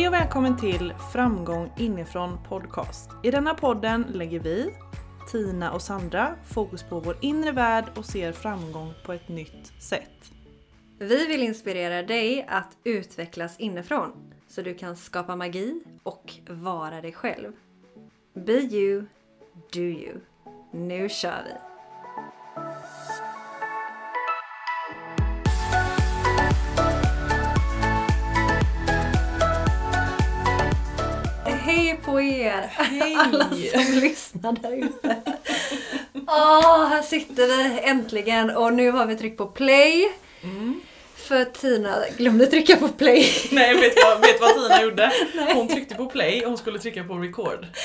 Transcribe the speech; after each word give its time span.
Hej 0.00 0.08
och 0.08 0.14
välkommen 0.14 0.56
till 0.56 0.94
Framgång 1.12 1.72
inifrån 1.78 2.38
podcast. 2.48 3.10
I 3.22 3.30
denna 3.30 3.54
podden 3.54 4.06
lägger 4.12 4.40
vi, 4.40 4.70
Tina 5.32 5.72
och 5.72 5.82
Sandra, 5.82 6.34
fokus 6.44 6.82
på 6.82 7.00
vår 7.00 7.16
inre 7.20 7.52
värld 7.52 7.84
och 7.96 8.04
ser 8.04 8.32
framgång 8.32 8.92
på 9.04 9.12
ett 9.12 9.28
nytt 9.28 9.82
sätt. 9.82 10.32
Vi 10.98 11.26
vill 11.26 11.42
inspirera 11.42 12.02
dig 12.02 12.46
att 12.48 12.76
utvecklas 12.84 13.60
inifrån 13.60 14.32
så 14.48 14.62
du 14.62 14.74
kan 14.74 14.96
skapa 14.96 15.36
magi 15.36 15.82
och 16.02 16.32
vara 16.48 17.00
dig 17.00 17.12
själv. 17.12 17.52
Be 18.34 18.52
you, 18.52 19.06
do 19.72 19.80
you. 19.80 20.14
Nu 20.72 21.08
kör 21.08 21.42
vi! 21.44 21.69
På 32.10 32.20
er! 32.20 32.70
Hej! 32.72 33.16
Alla 33.16 33.48
som 33.48 34.00
lyssnar 34.00 34.52
där 34.52 34.84
ute. 34.84 35.16
Åh, 36.26 36.86
här 36.88 37.02
sitter 37.02 37.46
vi 37.46 37.80
äntligen 37.82 38.50
och 38.50 38.72
nu 38.72 38.90
har 38.90 39.06
vi 39.06 39.16
tryckt 39.16 39.38
på 39.38 39.46
play. 39.46 40.12
Mm. 40.42 40.80
För 41.16 41.44
Tina 41.44 42.04
glömde 42.18 42.46
trycka 42.46 42.76
på 42.76 42.88
play. 42.88 43.48
Nej, 43.50 43.74
vet 43.74 43.96
du 43.96 44.02
vad, 44.02 44.20
vet 44.20 44.40
vad 44.40 44.54
Tina 44.54 44.82
gjorde? 44.82 45.12
Hon 45.54 45.68
tryckte 45.68 45.94
på 45.94 46.06
play 46.06 46.42
och 46.42 46.48
hon 46.48 46.58
skulle 46.58 46.78
trycka 46.78 47.04
på 47.04 47.14
record. 47.14 47.66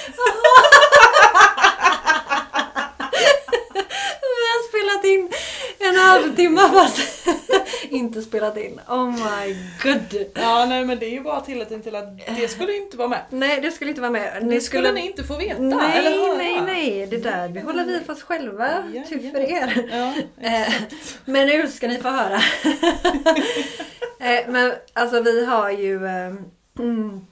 Vi 4.22 4.46
har 4.52 4.68
spelat 4.70 5.06
in 5.06 5.30
en 5.80 5.96
halvtimme 5.96 6.70
fast 6.70 7.28
inte 7.92 8.22
spelat 8.22 8.58
in. 8.58 8.80
Oh 8.90 9.06
my 9.12 9.56
god. 9.84 10.26
Ja, 10.34 10.66
nej 10.66 10.86
men 10.86 11.00
det 11.00 11.06
är 11.06 11.10
ju 11.12 11.22
bara 11.22 11.42
tillräckligt 11.42 11.84
till 11.84 11.96
att 11.96 12.18
det 12.38 12.48
skulle 12.48 12.78
inte 12.78 12.98
vara 12.98 13.08
med. 13.08 13.22
Nej, 13.30 13.62
det 13.62 13.72
skulle 13.72 13.90
inte 13.92 14.02
vara 14.02 14.12
med. 14.12 14.48
Det 14.50 14.62
skulle 14.62 14.92
ni 14.92 15.06
inte 15.06 15.24
få 15.24 15.38
veta 15.38 15.62
Nej, 15.62 15.98
eller 15.98 16.12
höra. 16.28 16.38
nej, 16.38 16.62
nej. 16.66 17.08
Det 17.08 17.18
där 17.18 17.62
håller 17.64 17.86
vi 17.86 18.00
för 18.00 18.14
oss 18.14 18.24
själva. 18.24 18.84
Ja, 18.94 19.04
Tur 19.10 19.20
ja. 19.24 19.32
för 19.32 19.40
er. 19.40 19.90
Ja, 19.92 20.14
Eh, 20.50 20.74
Men 21.26 21.48
nu 21.48 21.68
ska 21.68 21.88
ni 21.88 21.98
få 21.98 22.10
höra. 22.10 22.40
Eh, 24.20 24.48
Men 24.48 24.74
alltså 24.94 25.22
vi 25.22 25.46
har 25.46 25.72
ju 25.72 26.06
eh, 26.06 26.34
mm, 26.80 27.26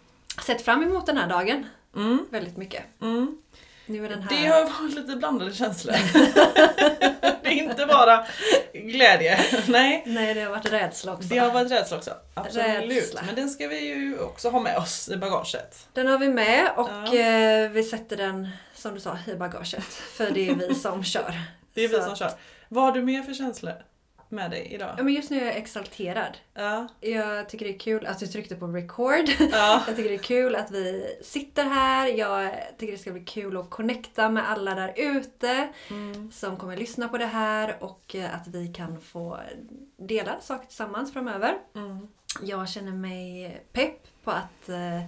sett 0.46 0.62
fram 0.62 0.84
emot 0.84 1.06
den 1.06 1.18
här 1.18 1.30
dagen 1.30 1.66
mm, 1.96 2.26
väldigt 2.30 2.58
mycket. 2.58 2.84
mm. 3.02 3.38
Nu 3.86 4.06
är 4.06 4.10
den 4.10 4.22
här... 4.24 4.42
Det 4.42 4.48
har 4.48 4.64
varit 4.64 4.96
lite 4.96 5.16
blandade 5.16 5.54
känslor. 5.54 5.96
det 7.44 7.48
är 7.50 7.52
inte 7.52 7.86
bara 7.86 8.26
glädje. 8.74 9.40
Nej, 9.68 10.04
Nej, 10.06 10.34
det 10.34 10.42
har 10.42 10.50
varit 10.50 10.72
rädsla 10.72 11.14
också. 11.14 11.28
det 11.30 11.38
har 11.38 11.52
varit 11.52 11.72
rädsla 11.72 11.98
också. 11.98 12.12
Absolut. 12.34 12.92
Rädsla. 12.92 13.22
Men 13.26 13.36
den 13.36 13.50
ska 13.50 13.68
vi 13.68 13.80
ju 13.86 14.20
också 14.20 14.50
ha 14.50 14.60
med 14.60 14.78
oss 14.78 15.10
i 15.10 15.18
bagaget. 15.18 15.88
Den 15.94 16.08
har 16.08 16.18
vi 16.18 16.28
med 16.30 16.70
och 16.78 16.90
Ja. 16.90 17.16
eh, 17.20 17.70
vi 17.70 17.84
sätter 17.84 18.18
den, 18.18 18.50
som 18.76 18.94
du 18.94 19.00
sa, 19.00 19.18
i 19.28 19.36
bagaget. 19.36 19.84
För 19.94 20.32
det 20.32 20.50
är 20.50 20.56
vi 20.56 20.76
som 20.76 21.04
kör. 21.04 21.40
Det 21.74 21.82
är 21.84 21.88
vi 21.88 21.96
Så 21.96 22.02
som 22.04 22.12
att- 22.14 22.20
kör. 22.20 22.32
Vad 22.70 22.84
har 22.84 22.92
du 22.92 23.02
mer 23.02 23.24
för 23.24 23.34
känslor 23.34 23.74
med 24.34 24.52
dig 24.52 24.68
Ja, 24.70 24.76
idag? 24.76 24.96
men 25.06 25.14
just 25.14 25.30
nu 25.32 25.40
är 25.42 25.46
jag 25.46 25.56
exalterad. 25.58 26.38
Ja. 26.54 26.88
Jag 27.00 27.50
tycker 27.50 27.66
det 27.66 27.76
är 27.76 27.80
kul 27.80 28.06
att 28.06 28.20
du 28.20 28.28
tryckte 28.28 28.56
på 28.56 28.68
record. 28.68 29.30
Ja. 29.52 29.84
Jag 29.88 29.96
tycker 29.96 30.10
det 30.10 30.16
är 30.16 30.24
kul 30.24 30.56
att 30.56 30.72
vi 30.72 31.16
sitter 31.24 31.64
här. 31.64 32.08
Jag 32.08 32.52
tycker 32.78 32.94
det 32.94 33.00
ska 33.00 33.12
bli 33.12 33.24
kul 33.26 33.58
att 33.58 33.70
connecta 33.70 34.30
med 34.30 34.50
alla 34.50 34.76
där 34.76 34.94
ute 34.96 35.68
Mm. 35.90 36.32
som 36.32 36.58
kommer 36.58 36.78
lyssna 36.78 37.08
på 37.08 37.18
det 37.18 37.26
här 37.26 37.76
och 37.84 38.16
eh, 38.16 38.36
att 38.36 38.48
vi 38.48 38.68
kan 38.74 39.02
få 39.02 39.40
dela 39.98 40.42
saker 40.42 40.66
tillsammans 40.68 41.14
framöver. 41.14 41.58
Mm. 41.76 42.08
Jag 42.42 42.70
känner 42.70 42.92
mig 42.92 43.62
pepp 43.74 44.24
på 44.24 44.32
att 44.32 44.70
eh, 44.70 45.02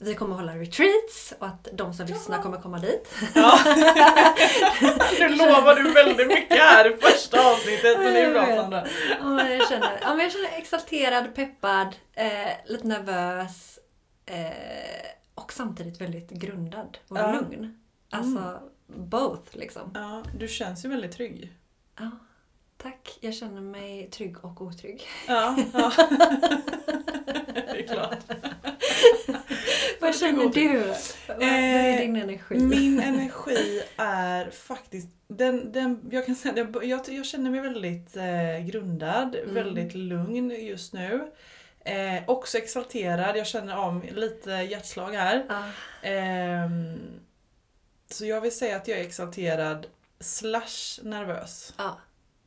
vi 0.00 0.14
kommer 0.14 0.34
hålla 0.34 0.56
retreats 0.56 1.34
och 1.38 1.46
att 1.46 1.68
de 1.72 1.94
som 1.94 2.06
lyssnar 2.06 2.42
kommer 2.42 2.60
komma 2.60 2.78
dit. 2.78 3.14
Ja. 3.34 3.58
nu 5.18 5.28
lovar 5.28 5.74
du 5.74 5.90
väldigt 5.92 6.26
mycket 6.26 6.58
här 6.58 6.92
i 6.92 6.96
första 6.96 7.50
avsnittet 7.50 7.98
men 7.98 8.14
det 8.14 8.20
är 8.20 8.32
bra 8.32 8.46
Sandra. 8.46 8.86
Ja, 9.20 9.48
jag, 9.48 9.68
känner, 9.68 9.98
ja, 10.02 10.08
men 10.14 10.18
jag 10.18 10.32
känner 10.32 10.58
exalterad, 10.58 11.34
peppad, 11.34 11.96
eh, 12.12 12.48
lite 12.66 12.86
nervös 12.86 13.78
eh, 14.26 14.50
och 15.34 15.52
samtidigt 15.52 16.00
väldigt 16.00 16.30
grundad 16.30 16.98
och 17.08 17.18
Ja. 17.18 17.32
lugn. 17.32 17.78
Alltså 18.10 18.60
both 18.86 19.56
liksom. 19.56 19.90
Ja, 19.94 20.22
du 20.38 20.48
känns 20.48 20.84
ju 20.84 20.88
väldigt 20.88 21.12
trygg. 21.12 21.52
Ja, 21.98 22.10
tack. 22.76 23.18
Jag 23.20 23.34
känner 23.34 23.60
mig 23.60 24.10
trygg 24.10 24.44
och 24.44 24.62
otrygg. 24.62 25.02
Ja, 25.28 25.56
ja. 25.72 25.92
det 27.54 27.84
är 27.84 27.86
klart. 27.86 28.18
Vad 30.08 30.16
känner 30.18 30.48
du? 30.48 30.94
Vad 31.28 31.42
är 31.42 31.92
Eh, 31.92 31.98
din 32.00 32.16
energi? 32.16 32.58
Min 32.58 33.00
energi 33.10 33.82
är 33.96 34.50
faktiskt, 34.50 35.08
den, 35.28 35.72
den, 35.72 36.08
jag 36.10 36.26
kan 36.26 36.34
säga 36.34 36.66
jag, 36.82 37.08
jag 37.08 37.26
känner 37.26 37.50
mig 37.50 37.60
väldigt 37.60 38.16
eh, 38.16 38.58
grundad, 38.66 39.34
Mm. 39.34 39.54
väldigt 39.54 39.94
lugn 39.94 40.50
just 40.50 40.92
nu. 40.92 41.30
Eh, 41.84 42.22
också 42.26 42.58
exalterad, 42.58 43.36
jag 43.36 43.46
känner 43.46 43.76
om 43.78 44.02
lite 44.02 44.50
hjärtslag 44.50 45.10
här. 45.12 45.44
Ja, 45.48 45.64
Ehm, 46.08 46.98
så 48.10 48.26
jag 48.26 48.40
vill 48.40 48.56
säga 48.58 48.76
att 48.76 48.88
jag 48.88 48.98
är 48.98 49.02
exalterad 49.04 49.86
slash 50.20 51.02
nervös. 51.02 51.74
ja, 51.78 51.98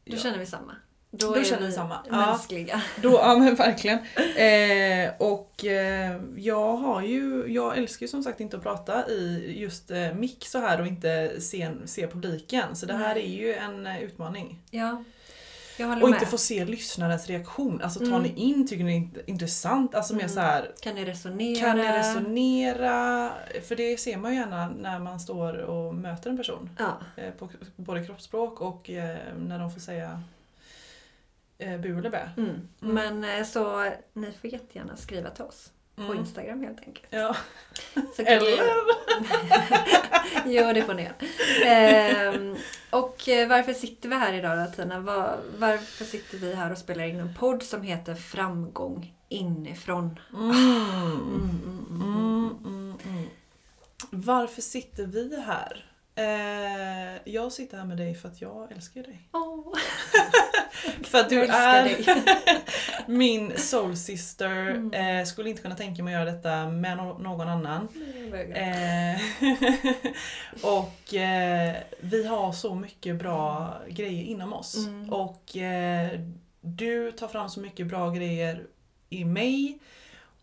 då 0.06 0.16
Ja. 0.16 0.20
känner 0.20 0.38
vi 0.38 0.46
samma. 0.46 0.76
Då, 1.14 1.34
Då 1.36 1.44
känner 1.44 1.68
vi 1.68 1.72
samma. 1.74 1.98
Ja. 2.10 2.16
mänskliga. 2.26 2.82
Då, 3.02 3.12
ja 3.12 3.36
men 3.38 3.56
verkligen. 3.56 3.98
Eh, 4.36 5.14
och 5.20 5.66
eh, 5.66 6.22
jag 6.38 6.74
har 6.78 7.02
ju, 7.02 7.46
jag 7.48 7.78
älskar 7.78 8.04
ju 8.04 8.08
som 8.08 8.24
sagt 8.24 8.40
inte 8.40 8.58
att 8.58 8.64
prata 8.64 9.08
i 9.10 9.54
just 9.62 9.92
eh, 9.92 10.14
mick 10.14 10.46
så 10.48 10.60
här 10.60 10.82
och 10.82 10.88
inte 10.88 11.42
se, 11.42 11.70
se 11.86 12.08
publiken. 12.08 12.76
Så 12.76 12.86
det 12.86 12.94
här 12.94 13.16
Nej. 13.16 13.24
är 13.36 13.42
ju 13.42 13.54
en 13.54 13.88
eh, 13.88 14.00
utmaning. 14.04 14.60
Ja, 14.72 15.04
jag 15.78 15.88
håller 15.88 16.04
Och 16.04 16.10
med. 16.10 16.18
inte 16.18 16.30
få 16.32 16.38
se 16.38 16.66
lyssnarens 16.66 17.28
reaktion. 17.28 17.82
Alltså 17.84 18.00
tar 18.00 18.06
Mm. 18.08 18.22
ni 18.22 18.30
in, 18.36 18.68
tycker 18.68 18.84
ni 18.84 19.10
det 19.14 19.22
är 19.32 19.34
int- 19.34 19.96
Alltså 19.96 20.14
mer 20.14 20.22
Mm. 20.22 20.34
så 20.34 20.40
här 20.40 20.72
Kan 20.82 20.96
ni 20.96 21.06
resonera? 21.06 21.60
kan 21.68 21.78
ni 21.78 21.84
resonera? 21.88 23.30
För 23.68 23.76
det 23.76 23.98
ser 24.00 24.18
man 24.18 24.32
ju 24.34 24.38
gärna 24.40 24.70
när 24.70 25.00
man 25.00 25.20
står 25.20 25.58
och 25.58 25.96
möter 25.96 26.30
en 26.30 26.38
person. 26.38 26.70
Ja, 26.80 26.98
Eh, 27.16 27.32
på 27.32 27.50
både 27.76 28.06
kroppsspråk 28.06 28.62
och 28.62 28.90
eh, 28.90 29.18
när 29.40 29.60
de 29.60 29.72
får 29.72 29.80
säga 29.80 30.22
eh, 31.62 31.78
bu 31.80 31.98
eller 32.00 32.10
bä. 32.10 32.30
mm. 32.38 32.50
Mm. 32.50 32.68
Men 32.82 33.24
eh, 33.24 33.44
så 33.46 33.92
ni 34.14 34.32
får 34.42 34.50
jättegärna 34.54 34.96
skriva 34.98 35.30
till 35.30 35.44
oss 35.46 35.72
på 35.96 36.02
Mm. 36.02 36.18
Instagram 36.18 36.64
helt 36.64 36.80
enkelt. 36.80 37.06
Ja. 37.10 37.36
Eller? 38.26 38.60
jo, 40.46 40.74
det 40.74 40.84
får 40.84 40.94
ni. 40.94 41.10
Ehm, 41.66 42.56
och 42.90 43.30
eh, 43.30 43.48
varför 43.50 43.74
sitter 43.74 44.10
vi 44.10 44.16
här 44.16 44.34
idag 44.34 44.58
då 44.58 44.66
Tina? 44.76 45.00
Var, 45.00 45.38
varför 45.58 46.06
sitter 46.06 46.38
vi 46.38 46.56
här 46.56 46.72
och 46.72 46.78
spelar 46.78 47.04
in 47.04 47.20
en 47.20 47.36
podd 47.36 47.64
som 47.64 47.82
heter 47.82 48.16
Framgång 48.16 49.14
inifrån? 49.30 50.20
Mm. 50.34 51.50
Varför 54.12 54.62
sitter 54.62 55.06
vi 55.06 55.42
här? 55.42 55.86
Eh, 56.16 57.22
jag 57.34 57.52
sitter 57.52 57.78
här 57.78 57.86
med 57.86 57.98
dig 57.98 58.16
för 58.16 58.28
att 58.28 58.42
jag 58.42 58.72
älskar 58.72 59.04
dig. 59.04 59.30
Åh, 59.32 59.68
För 61.04 61.20
att 61.20 61.30
du 61.30 61.42
är 61.44 61.98
min 63.08 63.58
soul 63.58 63.98
sister. 63.98 64.70
Mm. 64.70 65.20
Eh, 65.20 65.26
skulle 65.26 65.50
inte 65.50 65.62
kunna 65.62 65.76
tänka 65.76 66.04
mig 66.04 66.16
att 66.16 66.22
göra 66.22 66.32
detta 66.32 66.68
med 66.70 66.98
no- 66.98 67.22
någon 67.24 67.48
annan. 67.48 67.88
Eh, 68.54 69.22
och 70.64 71.14
eh, 71.14 71.76
vi 72.00 72.28
har 72.28 72.52
så 72.52 72.76
mycket 72.76 73.16
bra 73.16 73.74
grejer 73.90 74.24
inom 74.24 74.54
oss. 74.54 74.78
Mm. 74.78 75.10
Och 75.14 75.58
eh, 75.58 76.20
du 76.62 77.12
tar 77.12 77.28
fram 77.28 77.50
så 77.50 77.60
mycket 77.60 77.88
bra 77.88 78.10
grejer 78.10 78.64
i 79.10 79.26
mig. 79.26 79.80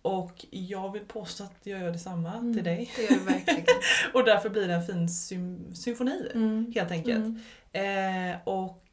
Och 0.03 0.45
jag 0.51 0.93
vill 0.93 1.05
påstå 1.05 1.45
att 1.45 1.55
jag 1.63 1.81
gör 1.81 1.91
detsamma 1.91 2.33
Mm, 2.35 2.55
till 2.55 2.65
dig. 2.65 2.91
Det 2.97 3.03
gör 3.03 3.09
du 3.09 3.25
verkligen. 3.25 3.65
Och 4.15 4.25
därför 4.25 4.49
blir 4.49 4.69
det 4.69 4.75
en 4.75 4.87
fin 4.87 5.09
sym- 5.09 5.75
symfoni. 5.75 6.31
Mm. 6.35 6.73
Helt 6.75 6.91
enkelt. 6.91 7.25
Mm. 7.73 8.31
Eh, 8.33 8.37
och 8.45 8.85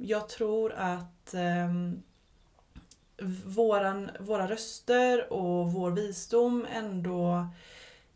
jag 0.00 0.28
tror 0.28 0.72
att 0.72 1.34
ehm, 1.34 2.02
våran, 3.44 4.10
våra 4.20 4.48
röster 4.48 5.32
och 5.32 5.72
vår 5.72 5.90
visdom 5.90 6.66
ändå 6.72 7.48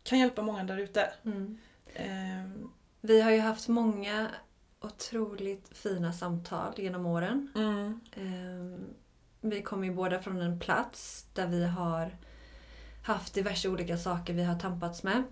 kan 0.03 0.19
hjälpa 0.19 0.41
många 0.41 0.63
där 0.63 0.77
ute. 0.77 1.13
Mm. 1.25 1.57
Ehm, 1.95 2.69
Vi 3.01 3.21
har 3.21 3.31
ju 3.31 3.39
haft 3.39 3.67
många 3.67 4.27
otroligt 4.81 5.77
fina 5.77 6.13
samtal 6.13 6.73
genom 6.77 7.05
åren. 7.05 7.51
mm, 7.55 7.99
Ehm, 8.15 8.93
Vi 9.41 9.61
kommer 9.61 9.87
ju 9.87 9.93
båda 9.93 10.21
från 10.21 10.41
en 10.41 10.59
plats 10.59 11.25
där 11.33 11.47
vi 11.47 11.65
har 11.65 12.17
haft 13.03 13.33
diverse 13.33 13.69
olika 13.69 13.97
saker 13.97 14.33
vi 14.33 14.43
har 14.43 14.59
tampats 14.59 15.03
med. 15.03 15.23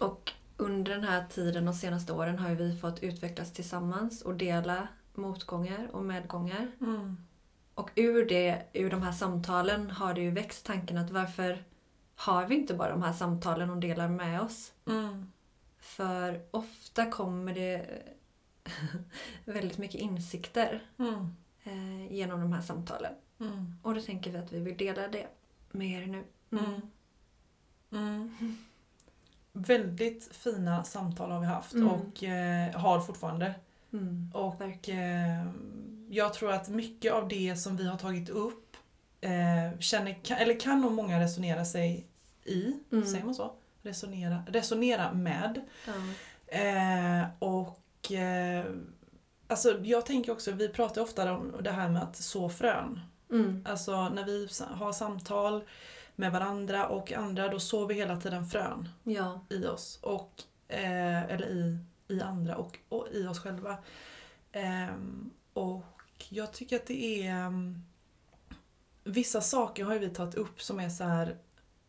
Och 0.00 0.32
under 0.64 0.92
den 0.94 1.04
här 1.04 1.24
tiden, 1.28 1.64
de 1.64 1.74
senaste 1.74 2.12
åren, 2.12 2.38
har 2.38 2.54
vi 2.54 2.76
fått 2.76 3.02
utvecklas 3.02 3.52
tillsammans 3.52 4.22
och 4.22 4.34
dela 4.34 4.88
motgångar 5.14 5.88
och 5.92 6.04
medgångar. 6.04 6.70
mm, 6.80 7.16
Och 7.74 7.90
ur, 7.94 8.26
det, 8.28 8.62
ur 8.72 8.90
de 8.90 9.02
här 9.02 9.12
samtalen 9.12 9.90
har 9.90 10.14
det 10.14 10.20
ju 10.20 10.30
växt 10.30 10.66
tanken 10.66 10.98
att 10.98 11.10
varför 11.10 11.64
har 12.16 12.46
vi 12.46 12.54
inte 12.54 12.74
bara 12.74 12.90
de 12.90 13.02
här 13.02 13.12
samtalen 13.12 13.70
och 13.70 13.76
delar 13.76 14.08
med 14.08 14.40
oss. 14.40 14.72
Mm. 14.86 15.30
För 15.78 16.42
ofta 16.50 17.10
kommer 17.10 17.54
det 17.54 17.86
väldigt 19.44 19.78
mycket 19.78 20.00
insikter 20.00 20.82
Mm. 20.98 21.34
eh, 21.64 22.12
genom 22.12 22.40
de 22.40 22.52
här 22.52 22.62
samtalen. 22.62 23.12
Mm. 23.40 23.74
Och 23.82 23.94
då 23.94 24.00
tänker 24.00 24.30
vi 24.30 24.38
att 24.38 24.52
vi 24.52 24.60
vill 24.60 24.76
dela 24.76 25.08
det 25.08 25.26
med 25.70 26.02
er 26.02 26.06
nu. 26.06 26.24
Mm. 29.54 29.64
Mm. 29.70 29.84
Väldigt 29.84 30.28
fina 30.36 30.84
samtal 30.84 31.30
har 31.30 31.40
vi 31.40 31.46
haft 31.46 31.74
Mm. 31.74 31.88
och 31.88 32.24
eh, 32.24 32.74
har 32.74 33.00
fortfarande. 33.00 33.54
Mm. 33.92 34.30
Och 34.34 34.88
eh, 34.88 35.46
jag 36.10 36.34
tror 36.34 36.52
att 36.52 36.68
mycket 36.68 37.12
av 37.12 37.28
det 37.28 37.56
som 37.56 37.76
vi 37.76 37.88
har 37.88 37.98
tagit 37.98 38.28
upp 38.28 38.76
eh, 39.20 39.78
känner, 39.80 40.24
kan, 40.24 40.36
eller 40.38 40.60
kan 40.60 40.80
nog 40.80 40.92
många 40.92 41.20
resonera 41.20 41.64
sig 41.64 42.06
i. 42.44 42.72
Mm. 42.92 43.06
Säger 43.06 43.24
man 43.24 43.34
så? 43.34 43.52
Resonera, 43.82 44.42
resonera 44.48 45.12
med. 45.12 45.60
Eh, 46.46 47.26
och 47.38 48.12
eh, 48.12 48.64
alltså 49.46 49.78
jag 49.82 50.06
tänker 50.06 50.32
också, 50.32 50.52
vi 50.52 50.68
pratar 50.68 51.02
ofta 51.02 51.32
om 51.34 51.52
det 51.62 51.70
här 51.70 51.88
med 51.88 52.02
att 52.02 52.16
så 52.16 52.48
frön. 52.48 53.00
Mm. 53.30 53.66
Alltså 53.68 54.08
när 54.08 54.24
vi 54.24 54.48
har 54.70 54.92
samtal 54.92 55.64
med 56.16 56.32
varandra 56.32 56.88
och 56.88 57.12
andra 57.12 57.48
då 57.48 57.60
sår 57.60 57.86
vi 57.86 57.94
hela 57.94 58.20
tiden 58.20 58.46
frön 58.46 58.88
ja. 59.04 59.46
i 59.50 59.66
oss. 59.66 59.98
Och, 60.02 60.42
eh, 60.68 61.22
eller 61.24 61.46
i, 61.46 61.78
i 62.08 62.20
andra 62.20 62.56
och, 62.56 62.78
och 62.88 63.08
i 63.12 63.26
oss 63.26 63.38
själva. 63.38 63.76
Ehm, 64.52 65.30
och 65.52 65.84
jag 66.28 66.52
tycker 66.52 66.76
att 66.76 66.86
det 66.86 67.26
är... 67.26 67.46
um, 67.46 67.84
Vissa 69.04 69.40
saker 69.40 69.84
har 69.84 69.92
ju 69.92 69.98
vi 69.98 70.10
tagit 70.10 70.34
upp 70.34 70.62
som 70.62 70.80
är 70.80 70.88
så 70.88 71.04
här, 71.04 71.36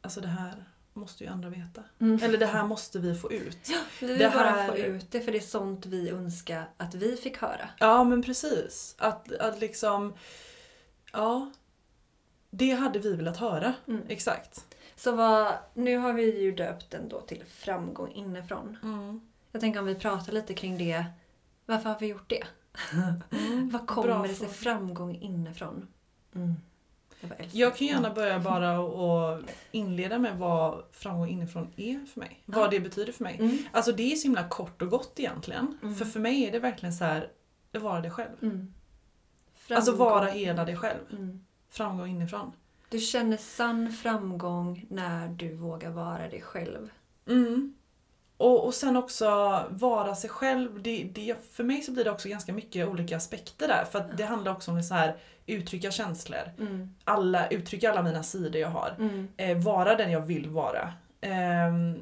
alltså 0.02 0.22
det 0.22 0.28
här 0.28 0.66
måste 0.94 1.24
ju 1.24 1.30
andra 1.30 1.50
veta. 1.50 1.84
Mm. 2.00 2.24
Eller 2.24 2.38
det 2.38 2.46
här 2.46 2.64
måste 2.64 3.00
vi 3.00 3.16
få 3.16 3.32
ut. 3.32 3.70
Vi 4.00 4.08
vill 4.08 4.18
det 4.18 4.30
bara 4.36 4.50
här- 4.50 4.68
få 4.68 4.78
ut 4.78 5.12
det 5.12 5.22
för 5.22 5.32
det 5.32 5.38
är 5.38 5.42
sånt 5.42 5.86
vi 5.86 6.10
önskar 6.10 6.70
att 6.78 6.96
vi 6.96 7.16
fick 7.18 7.38
höra. 7.38 7.70
Ja 7.80 8.04
men 8.04 8.22
precis. 8.24 8.96
Att, 8.98 9.32
att 9.32 9.60
liksom, 9.60 10.14
ja. 11.14 11.52
Det 12.58 12.72
hade 12.72 13.00
vi 13.00 13.16
velat 13.16 13.38
höra. 13.38 13.74
Mm. 13.88 14.02
Exakt. 14.08 14.66
Så 14.96 15.12
vad, 15.12 15.54
nu 15.74 15.98
har 15.98 16.14
vi 16.14 16.42
ju 16.42 16.52
döpt 16.52 16.92
den 16.92 17.10
då 17.10 17.22
till 17.22 17.44
framgång 17.48 18.12
inifrån. 18.12 18.78
Mm. 18.84 19.22
Jag 19.52 19.62
tänker 19.62 19.80
om 19.80 19.86
vi 19.86 19.96
pratar 19.96 20.34
lite 20.34 20.54
kring 20.54 20.78
det. 20.78 21.06
Varför 21.66 21.90
har 21.90 22.00
vi 22.00 22.08
gjort 22.08 22.30
det? 22.30 22.44
Mm. 23.32 23.70
Vad 23.74 23.88
kommer 23.88 24.08
Bra 24.08 24.22
det 24.22 24.28
sig 24.28 24.48
fråga. 24.48 24.54
framgång 24.54 25.16
inifrån? 25.16 25.88
Mm. 26.36 26.54
Jag, 27.20 27.32
Jag 27.52 27.76
kan 27.76 27.88
gärna 27.88 28.10
börja 28.10 28.40
bara 28.40 28.80
och 29.00 29.42
inleda 29.72 30.20
med 30.20 30.38
vad 30.38 30.84
framgång 30.92 31.30
inifrån 31.30 31.68
är 31.76 32.06
för 32.06 32.20
mig. 32.20 32.42
Vad 32.46 32.72
det 32.72 32.80
betyder 32.80 33.14
för 33.14 33.24
mig. 33.24 33.38
Mm. 33.40 33.58
Alltså 33.72 33.92
det 33.92 34.12
är 34.12 34.16
så 34.16 34.24
himla 34.24 34.50
kort 34.50 34.82
och 34.82 34.90
gott 34.90 35.20
egentligen. 35.20 35.78
Mm. 35.82 35.96
För 35.96 36.06
för 36.06 36.20
mig 36.20 36.46
är 36.46 36.52
det 36.52 36.60
verkligen 36.60 36.94
så 36.94 37.04
här, 37.04 37.32
vara 37.72 38.02
dig 38.02 38.12
själv. 38.12 38.68
Alltså 39.70 39.92
vara 39.96 40.26
hela 40.26 40.66
dig 40.66 40.78
själv. 40.78 41.40
Mm. 41.80 41.90
Framgång 41.90 42.10
inifrån. 42.10 42.52
Du 42.90 43.00
känner 43.00 43.38
sann 43.38 43.92
framgång 43.92 44.86
när 44.90 45.28
du 45.28 45.56
vågar 45.56 45.90
vara 45.90 46.28
dig 46.28 46.42
själv. 46.42 46.90
Mm. 47.28 47.76
Och, 48.38 48.66
och 48.66 48.74
sen 48.74 48.98
också 48.98 49.26
vara 49.70 50.16
sig 50.16 50.30
själv. 50.30 50.84
Det, 50.84 51.04
det, 51.04 51.36
för 51.52 51.64
mig 51.64 51.82
så 51.82 51.92
blir 51.92 52.04
det 52.04 52.12
också 52.12 52.30
ganska 52.30 52.54
mycket 52.54 52.88
olika 52.88 53.18
aspekter 53.18 53.68
där. 53.68 53.86
För 53.92 54.14
det 54.18 54.24
handlar 54.24 54.52
också 54.52 54.72
om 54.72 54.78
att 54.78 54.86
så 54.86 54.94
här, 54.94 55.16
uttrycka 55.46 55.92
känslor. 55.92 56.52
Mm. 56.60 56.96
Alla, 57.04 57.48
uttrycka 57.48 57.92
alla 57.92 58.02
mina 58.04 58.24
sidor 58.24 58.62
jag 58.62 58.70
har. 58.70 58.96
Mm. 59.00 59.28
Eh, 59.38 59.58
vara 59.58 59.96
den 59.96 60.12
jag 60.12 60.22
vill 60.22 60.50
vara. 60.50 60.94
Ehm, 61.22 62.02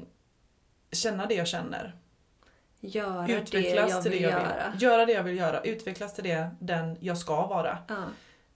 känna 0.92 1.26
det 1.26 1.34
jag 1.34 1.46
känner. 1.48 1.94
Göra 2.80 3.26
det 3.26 3.32
Utvecklas 3.32 3.90
jag 3.90 4.02
till 4.02 4.10
vill 4.12 4.22
det 4.22 4.28
jag 4.28 4.42
göra. 4.42 4.70
vill. 4.72 4.82
Göra 4.82 5.06
det 5.06 5.12
jag 5.12 5.22
vill 5.22 5.36
göra. 5.36 5.60
Utvecklas 5.60 6.14
till 6.14 6.24
det 6.24 6.50
den 6.60 6.96
jag 7.00 7.18
ska 7.18 7.46
vara. 7.46 7.78
Ja. 7.88 8.04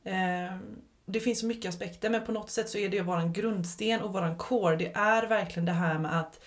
Ehm, 0.04 0.76
det 1.08 1.20
finns 1.20 1.40
så 1.40 1.46
mycket 1.46 1.68
aspekter 1.68 2.10
men 2.10 2.24
på 2.26 2.32
något 2.32 2.50
sätt 2.50 2.68
så 2.68 2.78
är 2.78 2.88
det 2.88 3.00
våran 3.02 3.32
grundsten 3.32 4.00
och 4.02 4.12
våran 4.12 4.36
core. 4.36 4.76
Det 4.76 4.92
är 4.94 5.26
verkligen 5.26 5.64
det 5.66 5.72
här 5.72 5.98
med 5.98 6.20
att 6.20 6.40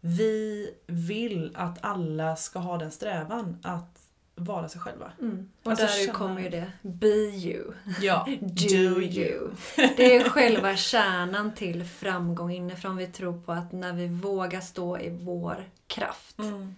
vi 0.00 0.70
vill 0.86 1.52
att 1.54 1.78
alla 1.80 2.36
ska 2.36 2.58
ha 2.58 2.78
den 2.78 2.90
strävan 2.90 3.58
att 3.62 3.98
vara 4.34 4.68
sig 4.68 4.80
själva. 4.80 5.12
Mm. 5.20 5.50
Och 5.62 5.70
Alltså 5.70 5.86
där 5.86 5.92
känna- 5.92 6.12
kommer 6.18 6.40
ju 6.42 6.48
det. 6.48 6.72
Be 6.82 7.06
you. 7.06 7.72
Ja, 8.00 8.26
Do 8.40 9.00
you. 9.02 9.50
Det 9.96 10.16
är 10.16 10.28
själva 10.28 10.76
kärnan 10.76 11.54
till 11.54 11.84
framgång 11.84 12.50
inifrån. 12.52 12.96
Vi 12.96 13.06
tror 13.06 13.40
på 13.42 13.52
att 13.52 13.72
när 13.72 13.92
vi 13.92 14.06
vågar 14.08 14.60
stå 14.60 14.98
i 14.98 15.10
vår 15.10 15.64
kraft 15.86 16.38
Mm. 16.38 16.76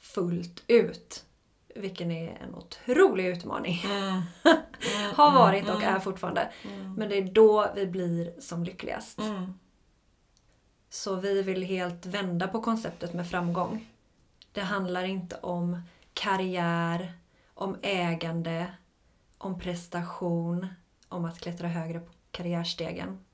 fullt 0.00 0.62
ut. 0.66 1.24
Vilken 1.74 2.10
är 2.10 2.38
en 2.42 2.54
otrolig 2.54 3.26
utmaning. 3.26 3.80
Mm. 4.98 5.14
Har 5.14 5.30
varit 5.32 5.68
och 5.68 5.82
Mm. 5.82 5.94
är 5.94 6.00
fortfarande. 6.00 6.50
Mm. 6.64 6.94
Men 6.94 7.08
det 7.08 7.18
är 7.18 7.22
då 7.22 7.72
vi 7.74 7.86
blir 7.86 8.40
som 8.40 8.64
lyckligast. 8.64 9.18
Mm. 9.18 9.54
Så 10.90 11.14
vi 11.16 11.42
vill 11.42 11.62
helt 11.62 12.06
vända 12.06 12.48
på 12.48 12.62
konceptet 12.62 13.14
med 13.14 13.30
framgång. 13.30 13.88
Det 14.52 14.60
handlar 14.60 15.04
inte 15.04 15.36
om 15.36 15.82
karriär, 16.14 17.12
om 17.54 17.76
ägande, 17.82 18.72
om 19.38 19.58
prestation, 19.60 20.66
om 21.08 21.24
att 21.24 21.40
klättra 21.40 21.68
högre 21.68 22.00
på 22.00 22.12
karriärstegen. 22.30 23.24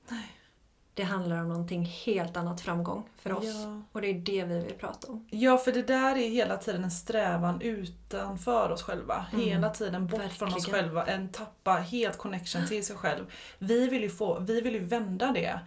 Det 0.93 1.03
handlar 1.03 1.41
om 1.41 1.47
någonting 1.47 1.85
helt 1.85 2.37
annat 2.37 2.61
framgång 2.61 3.09
för 3.17 3.33
oss. 3.33 3.45
Ja. 3.45 3.81
Och 3.91 4.01
det 4.01 4.07
är 4.07 4.13
det 4.13 4.43
vi 4.43 4.59
vill 4.59 4.73
prata 4.73 5.07
om. 5.11 5.27
Ja, 5.31 5.57
för 5.57 5.71
det 5.71 5.83
där 5.83 6.15
är 6.15 6.29
hela 6.29 6.57
tiden 6.57 6.83
en 6.83 6.91
strävan 6.91 7.61
utanför 7.61 8.71
oss 8.71 8.83
själva. 8.83 9.25
Mm. 9.33 9.45
Hela 9.45 9.69
tiden 9.69 10.07
bort 10.07 10.31
från 10.31 10.47
oss 10.47 10.55
Verkligen. 10.67 10.79
själva. 10.79 11.05
En 11.05 11.29
tappa 11.29 11.71
helt 11.71 12.17
connection 12.17 12.67
till 12.67 12.85
sig 12.85 12.95
själv. 12.95 13.25
Vi 13.57 13.87
vill 13.87 14.01
ju, 14.01 14.09
få, 14.09 14.39
vi 14.39 14.61
vill 14.61 14.73
ju 14.73 14.85
vända 14.85 15.31
det 15.31 15.59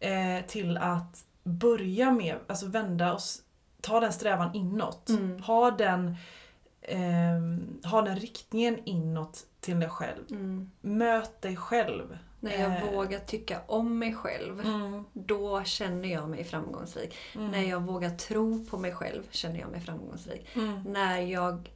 eh, 0.00 0.46
till 0.46 0.76
att 0.76 1.24
börja 1.42 2.10
med, 2.10 2.36
alltså 2.46 2.66
vända 2.66 3.14
oss, 3.14 3.42
ta 3.80 4.00
den 4.00 4.12
strävan 4.12 4.54
inåt. 4.54 5.08
Mm. 5.08 5.42
Ha, 5.42 5.70
den, 5.70 6.16
eh, 6.82 7.90
ha 7.90 8.02
den 8.02 8.16
riktningen 8.16 8.78
inåt 8.84 9.46
till 9.60 9.80
dig 9.80 9.88
själv. 9.88 10.24
Mm. 10.30 10.70
Möt 10.80 11.42
dig 11.42 11.56
själv. 11.56 12.18
När 12.46 12.60
jag 12.60 12.76
Eh. 12.76 12.90
vågar 12.92 13.18
tycka 13.20 13.60
om 13.66 13.98
mig 13.98 14.14
själv, 14.14 14.62
då 15.12 15.64
känner 15.64 16.08
jag 16.08 16.28
mig 16.28 16.44
framgångsrik. 16.44 17.14
Mm. 17.34 17.50
När 17.50 17.62
jag 17.62 17.82
vågar 17.82 18.10
tro 18.10 18.64
på 18.64 18.78
mig 18.78 18.92
själv 18.94 19.22
känner 19.30 19.60
jag 19.60 19.70
mig 19.70 19.80
framgångsrik. 19.80 20.46
Mm. 20.56 20.82
När 20.82 21.20
jag 21.20 21.70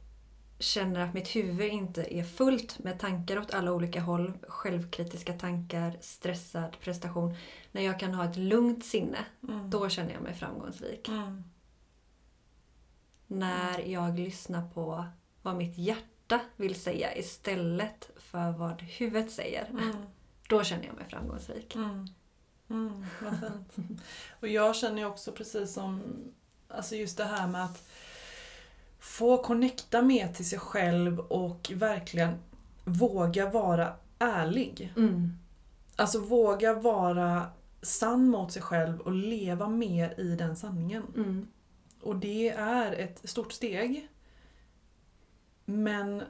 känner 0.59 0.99
att 0.99 1.13
mitt 1.13 1.35
huvud 1.35 1.71
inte 1.71 2.15
är 2.15 2.23
fullt 2.23 2.79
med 2.79 2.99
tankar 2.99 3.37
åt 3.39 3.53
alla 3.53 3.71
olika 3.73 4.01
håll, 4.01 4.33
självkritiska 4.47 5.33
tankar, 5.33 5.97
stressad 6.01 6.77
prestation. 6.81 7.35
När 7.71 7.81
jag 7.81 7.99
kan 7.99 8.13
ha 8.13 8.25
ett 8.25 8.37
lugnt 8.37 8.85
sinne, 8.85 9.17
Mm. 9.43 9.69
då 9.69 9.89
känner 9.89 10.13
jag 10.13 10.21
mig 10.21 10.33
framgångsrik. 10.33 11.07
Mm. 11.07 11.43
När 13.27 13.79
jag 13.79 14.19
lyssnar 14.19 14.69
på 14.69 15.05
vad 15.41 15.55
mitt 15.55 15.77
hjärta 15.77 16.39
vill 16.55 16.75
säga 16.75 17.15
istället 17.15 18.09
för 18.17 18.51
vad 18.51 18.81
huvudet 18.81 19.31
säger, 19.31 19.65
Mm. 19.69 19.95
Då 20.51 20.63
känner 20.63 20.85
jag 20.85 20.95
mig 20.95 21.05
framgångsrik. 21.09 21.75
Mm. 21.75 22.07
Mm, 22.69 23.05
vad 23.21 23.33
fint. 23.39 24.01
Och 24.39 24.47
jag 24.47 24.75
känner 24.75 25.05
också 25.05 25.31
precis 25.31 25.73
som 25.73 26.01
alltså 26.67 26.95
just 26.95 27.17
det 27.17 27.23
här 27.23 27.47
med 27.47 27.65
att 27.65 27.87
få 28.99 29.43
connecta 29.43 30.01
mer 30.01 30.27
till 30.27 30.49
sig 30.49 30.59
själv 30.59 31.19
och 31.19 31.71
verkligen 31.75 32.39
våga 32.85 33.49
vara 33.49 33.95
ärlig. 34.19 34.93
Mm. 34.97 35.37
Alltså 35.95 36.19
våga 36.19 36.73
vara 36.73 37.51
sann 37.81 38.27
mot 38.27 38.51
sig 38.51 38.61
själv 38.61 38.99
och 38.99 39.11
leva 39.11 39.69
mer 39.69 40.19
i 40.19 40.35
den 40.35 40.55
sanningen. 40.55 41.03
Mm. 41.15 41.47
Och 42.01 42.15
det 42.15 42.49
är 42.49 42.91
ett 42.91 43.29
stort 43.29 43.51
steg. 43.51 44.07
Men 45.65 46.23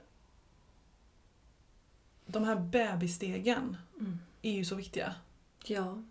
de 2.31 2.43
här 2.43 2.55
bebisstegen 2.55 3.77
Mm. 3.99 4.19
är 4.41 4.51
ju 4.51 4.65
så 4.65 4.75
viktiga. 4.75 5.13
Ja. 5.65 6.01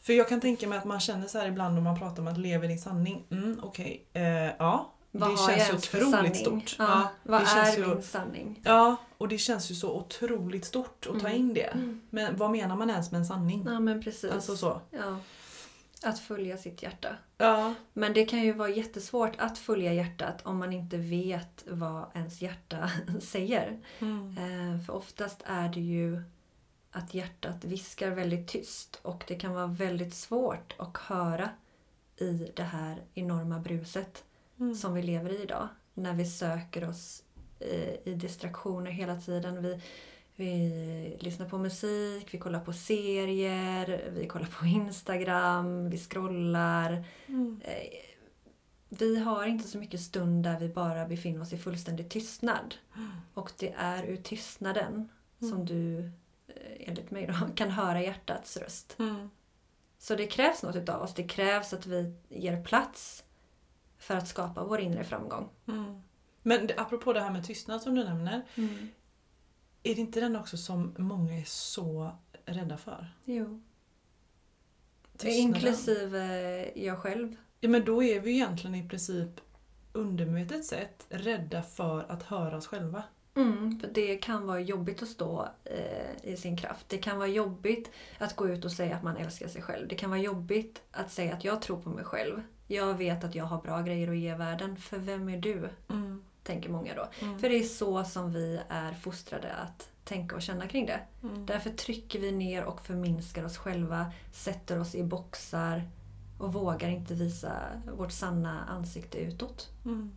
För 0.00 0.12
jag 0.12 0.28
kan 0.28 0.40
tänka 0.40 0.68
mig 0.68 0.78
att 0.78 0.84
man 0.84 1.00
känner 1.00 1.26
så 1.26 1.38
här 1.38 1.48
ibland 1.48 1.78
om 1.78 1.84
man 1.84 1.98
pratar 1.98 2.22
om 2.22 2.28
att 2.28 2.38
leva 2.38 2.64
i 2.64 2.68
din 2.68 2.78
sanning. 2.78 3.24
Mm, 3.30 3.60
Okej, 3.62 4.06
eh, 4.12 4.22
ja. 4.58 4.92
Vad 5.12 5.30
det 5.30 5.36
känns 5.36 5.68
ju 5.70 5.76
otroligt 5.76 6.10
sanning? 6.10 6.34
stort. 6.34 6.76
Ja, 6.78 6.84
Ja, 6.88 7.08
vad 7.22 7.42
är 7.42 7.76
ju- 7.78 7.86
min 7.86 8.02
sanning? 8.02 8.60
Ja, 8.64 8.96
och 9.18 9.28
det 9.28 9.38
känns 9.38 9.70
ju 9.70 9.74
så 9.74 9.96
otroligt 9.96 10.64
stort 10.64 11.06
att 11.14 11.20
ta 11.20 11.28
Mm. 11.28 11.40
in 11.40 11.54
det. 11.54 11.62
Mm. 11.66 12.00
Men 12.10 12.36
vad 12.36 12.50
menar 12.50 12.76
man 12.76 12.90
ens 12.90 13.10
med 13.10 13.18
en 13.18 13.26
sanning? 13.26 13.64
Ja 13.68 13.80
men 13.80 14.02
precis. 14.02 14.32
Alltså 14.32 14.56
så. 14.56 14.80
Ja. 14.90 15.16
Att 16.02 16.18
följa 16.18 16.56
sitt 16.56 16.82
hjärta. 16.82 17.16
Ja. 17.38 17.74
Men 17.92 18.12
det 18.12 18.24
kan 18.24 18.40
ju 18.42 18.52
vara 18.52 18.68
jättesvårt 18.68 19.32
att 19.38 19.58
följa 19.58 19.92
hjärtat 19.92 20.46
om 20.46 20.58
man 20.58 20.72
inte 20.72 20.96
vet 20.96 21.64
vad 21.68 22.04
ens 22.14 22.42
hjärta 22.42 22.90
säger. 23.20 23.78
Mm. 23.98 24.28
Eh, 24.38 24.80
för 24.86 24.92
oftast 24.94 25.42
är 25.46 25.68
det 25.68 25.80
ju 25.80 26.22
att 26.90 27.14
hjärtat 27.14 27.64
viskar 27.64 28.10
väldigt 28.10 28.48
tyst 28.48 28.98
och 29.02 29.24
det 29.28 29.34
kan 29.34 29.54
vara 29.54 29.66
väldigt 29.66 30.14
svårt 30.14 30.74
att 30.78 30.96
höra 30.96 31.50
i 32.16 32.50
det 32.56 32.62
här 32.62 33.02
enorma 33.14 33.58
bruset 33.58 34.24
Mm. 34.60 34.74
som 34.74 34.94
vi 34.94 35.02
lever 35.02 35.30
i 35.30 35.42
idag. 35.42 35.68
När 35.94 36.12
vi 36.14 36.26
söker 36.26 36.88
oss 36.88 37.22
i, 37.60 38.10
i 38.10 38.14
distraktioner 38.14 38.90
hela 38.90 39.16
tiden. 39.20 39.62
Vi, 39.62 39.80
vi 40.40 41.16
lyssnar 41.20 41.48
på 41.48 41.58
musik, 41.58 42.34
vi 42.34 42.38
kollar 42.38 42.60
på 42.60 42.72
serier, 42.72 44.10
vi 44.12 44.26
kollar 44.26 44.46
på 44.60 44.66
Instagram, 44.66 45.90
vi 45.90 45.98
scrollar. 45.98 47.04
Mm. 47.26 47.60
Eh, 47.64 47.72
Vi 48.88 49.18
har 49.18 49.46
inte 49.46 49.68
så 49.68 49.78
mycket 49.78 50.00
stund 50.00 50.44
där 50.44 50.58
vi 50.60 50.68
bara 50.68 51.06
befinner 51.06 51.40
oss 51.42 51.52
i 51.52 51.58
fullständig 51.58 52.08
tystnad. 52.10 52.74
Och 53.34 53.52
det 53.58 53.72
är 53.76 54.04
ur 54.04 54.16
tystnaden 54.16 55.08
som 55.38 55.52
Mm. 55.52 55.64
du, 55.66 55.98
eh, 56.48 56.88
enligt 56.88 57.10
mig 57.10 57.26
då, 57.26 57.34
kan 57.54 57.70
höra 57.70 58.02
hjärtats 58.02 58.56
röst. 58.56 58.96
Mm. 58.98 59.30
Så 59.98 60.14
det 60.16 60.26
krävs 60.26 60.62
något 60.62 60.76
utav 60.76 61.02
oss. 61.02 61.14
Det 61.14 61.22
krävs 61.28 61.72
att 61.72 61.86
vi 61.86 62.14
ger 62.28 62.62
plats 62.64 63.24
för 63.98 64.16
att 64.16 64.28
skapa 64.28 64.64
vår 64.64 64.80
inre 64.80 65.04
framgång. 65.04 65.48
Mm. 65.68 66.02
Men 66.42 66.68
apropå 66.76 67.12
det 67.12 67.20
här 67.20 67.30
med 67.30 67.44
tystnad 67.46 67.82
som 67.82 67.94
du 67.94 68.04
nämner. 68.04 68.42
Är 69.82 69.94
det 69.94 70.00
inte 70.00 70.20
den 70.20 70.36
också 70.36 70.56
som 70.56 70.94
många 70.98 71.34
är 71.34 71.44
så 71.44 72.12
rädda 72.44 72.76
för? 72.76 73.14
Jo. 73.24 73.62
Tystnaden. 75.16 75.40
Inklusive 75.40 76.70
jag 76.74 76.98
själv. 76.98 77.36
Ja 77.60 77.68
men 77.68 77.84
då 77.84 78.02
är 78.02 78.20
vi 78.20 78.30
egentligen 78.30 78.74
i 78.74 78.88
princip 78.88 79.40
undermedvetet 79.92 80.64
sett 80.64 81.06
rädda 81.08 81.62
för 81.62 82.04
att 82.08 82.22
höra 82.22 82.56
oss 82.56 82.66
själva. 82.66 83.02
Mm, 83.34 83.80
för 83.80 83.88
det 83.88 84.16
kan 84.16 84.46
vara 84.46 84.60
jobbigt 84.60 85.02
att 85.02 85.08
stå 85.08 85.48
eh, 85.64 86.32
i 86.32 86.36
sin 86.36 86.56
kraft. 86.56 86.88
Det 86.88 86.98
kan 86.98 87.18
vara 87.18 87.28
jobbigt 87.28 87.90
att 88.18 88.36
gå 88.36 88.48
ut 88.48 88.64
och 88.64 88.72
säga 88.72 88.96
att 88.96 89.02
man 89.02 89.16
älskar 89.16 89.48
sig 89.48 89.62
själv. 89.62 89.88
Det 89.88 89.94
kan 89.94 90.10
vara 90.10 90.20
jobbigt 90.20 90.82
att 90.90 91.12
säga 91.12 91.34
att 91.34 91.44
jag 91.44 91.62
tror 91.62 91.82
på 91.82 91.90
mig 91.90 92.04
själv. 92.04 92.42
Jag 92.66 92.94
vet 92.94 93.24
att 93.24 93.34
jag 93.34 93.44
har 93.44 93.62
bra 93.62 93.82
grejer 93.82 94.10
att 94.10 94.16
ge 94.16 94.34
världen. 94.34 94.76
För 94.76 94.98
vem 94.98 95.28
är 95.28 95.38
du? 95.38 95.68
Tänker 96.50 96.70
många 96.70 96.94
då. 96.94 97.08
Mm. 97.20 97.38
För 97.38 97.48
det 97.48 97.54
är 97.58 97.62
så 97.62 98.04
som 98.04 98.32
vi 98.32 98.60
är 98.68 98.92
fostrade 98.92 99.52
att 99.52 99.90
tänka 100.04 100.36
och 100.36 100.42
känna 100.42 100.68
kring 100.68 100.86
det. 100.86 101.00
Mm. 101.22 101.46
Därför 101.46 101.70
trycker 101.70 102.20
vi 102.20 102.32
ner 102.32 102.64
och 102.64 102.80
förminskar 102.80 103.44
oss 103.44 103.56
själva, 103.56 104.12
sätter 104.32 104.80
oss 104.80 104.94
i 104.94 105.02
boxar 105.02 105.90
och 106.38 106.52
vågar 106.52 106.88
inte 106.88 107.14
visa 107.14 107.52
vårt 107.96 108.12
sanna 108.12 108.64
ansikte 108.64 109.18
utåt. 109.18 109.68
Mm. 109.84 110.12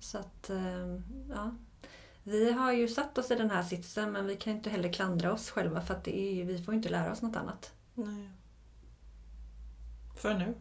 Så 0.00 0.18
att, 0.18 0.50
eh, 0.50 1.00
ja. 1.28 1.54
Vi 2.22 2.52
har 2.52 2.72
ju 2.72 2.88
satt 2.88 3.18
oss 3.18 3.30
i 3.30 3.34
den 3.34 3.50
här 3.50 3.62
sitsen 3.62 4.12
men 4.12 4.26
vi 4.26 4.36
kan 4.36 4.52
inte 4.52 4.70
heller 4.70 4.92
klandra 4.92 5.32
oss 5.32 5.50
själva 5.50 5.80
för 5.80 5.94
att 5.94 6.04
det 6.04 6.18
är 6.18 6.44
vi 6.44 6.62
får 6.62 6.74
inte 6.74 6.88
lära 6.88 7.12
oss 7.12 7.22
något 7.22 7.36
annat. 7.36 7.72
Nej. 7.94 8.28
För 10.16 10.34
nu. 10.34 10.54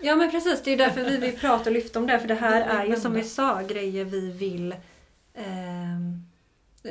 Ja 0.00 0.16
men 0.16 0.30
precis, 0.30 0.62
det 0.62 0.70
är 0.70 0.76
därför 0.78 1.04
vi 1.04 1.16
vill 1.16 1.38
prata 1.38 1.70
och 1.70 1.74
lyfta 1.74 1.98
om 1.98 2.06
det. 2.06 2.20
För 2.20 2.28
det 2.28 2.34
här 2.34 2.60
är 2.60 2.84
ju 2.86 2.96
som 2.96 3.12
vi 3.12 3.24
sa 3.24 3.62
grejer 3.62 4.04
vi 4.04 4.30
vill 4.32 4.74
ehm, 5.34 6.26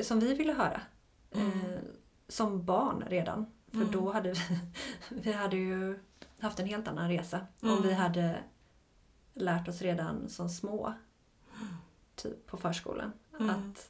som 0.03 0.19
vi 0.19 0.34
ville 0.34 0.53
höra. 0.53 0.81
Mm. 1.36 1.48
Eh, 1.51 1.79
som 2.27 2.65
barn 2.65 3.03
redan. 3.08 3.46
För 3.72 3.77
Mm. 3.77 3.91
då 3.91 4.12
hade 4.12 4.31
vi, 4.31 4.39
vi 5.10 5.31
hade 5.31 5.58
ju 5.58 6.00
haft 6.39 6.60
en 6.60 6.65
helt 6.67 6.88
annan 6.88 7.10
resa. 7.10 7.39
Om 7.62 7.69
Mm. 7.69 7.81
vi 7.84 7.93
hade 7.93 8.36
lärt 9.34 9.67
oss 9.67 9.81
redan 9.81 10.29
som 10.29 10.50
små. 10.50 10.93
Typ 12.15 12.48
på 12.48 12.58
förskolan. 12.58 13.12
Mm. 13.39 13.50
Att 13.50 13.89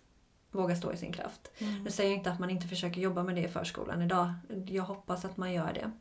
våga 0.51 0.75
stå 0.75 0.93
i 0.93 0.97
sin 0.97 1.13
kraft. 1.13 1.51
Mm. 1.57 1.83
Nu 1.83 1.91
säger 1.91 2.09
jag 2.09 2.17
inte 2.19 2.31
att 2.31 2.39
man 2.39 2.49
inte 2.49 2.67
försöker 2.67 3.01
jobba 3.01 3.23
med 3.23 3.35
det 3.35 3.41
i 3.43 3.47
förskolan 3.47 4.01
idag. 4.01 4.33
Jag 4.67 4.83
hoppas 4.83 5.25
att 5.25 5.37
man 5.37 5.53
gör 5.53 5.73
det. 5.73 5.91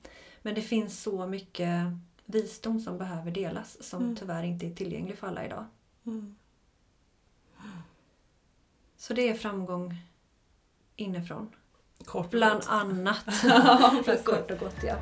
Men 0.43 0.55
det 0.55 0.63
finns 0.63 1.03
så 1.03 1.27
mycket 1.27 1.85
visdom 2.31 2.81
som 2.81 2.99
behöver 2.99 3.31
delas 3.31 3.83
som 3.89 4.03
Mm. 4.03 4.17
tyvärr 4.17 4.43
inte 4.43 4.67
är 4.67 4.71
tillgänglig 4.71 5.19
för 5.19 5.27
alla 5.27 5.45
idag. 5.47 5.65
Mm. 6.07 6.37
Så 8.97 9.15
det 9.15 9.29
är 9.29 9.35
framgång 9.35 9.95
inifrån. 10.97 11.49
Kort 12.05 12.31
Bland 12.31 12.61
gott. 12.61 12.69
annat. 12.69 13.25
Ja. 13.45 14.03
Kort 14.25 14.51
och 14.51 14.59
gott 14.59 14.83
ja. 14.83 14.97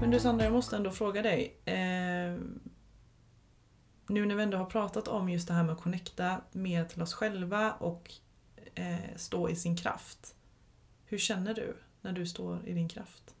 Men 0.00 0.10
du 0.10 0.20
Sandra, 0.20 0.44
jag 0.44 0.52
måste 0.52 0.76
ändå 0.76 0.90
fråga 0.90 1.22
dig. 1.22 1.56
Eh, 1.64 2.40
nu 4.08 4.26
när 4.26 4.34
vi 4.34 4.42
ändå 4.42 4.58
har 4.58 4.64
pratat 4.64 5.08
om 5.08 5.28
just 5.28 5.48
det 5.48 5.54
här 5.54 5.62
med 5.62 5.72
att 5.72 5.82
connecta 5.82 6.40
mer 6.52 6.84
till 6.84 7.02
oss 7.02 7.14
själva 7.14 7.72
och 7.72 8.12
eh, 8.74 8.96
stå 9.16 9.48
i 9.48 9.56
sin 9.56 9.76
kraft. 9.76 10.34
Hur 11.04 11.18
känner 11.18 11.54
du 11.54 11.76
när 12.00 12.12
du 12.12 12.26
står 12.26 12.68
i 12.68 12.72
din 12.72 12.88
kraft? 12.88 13.34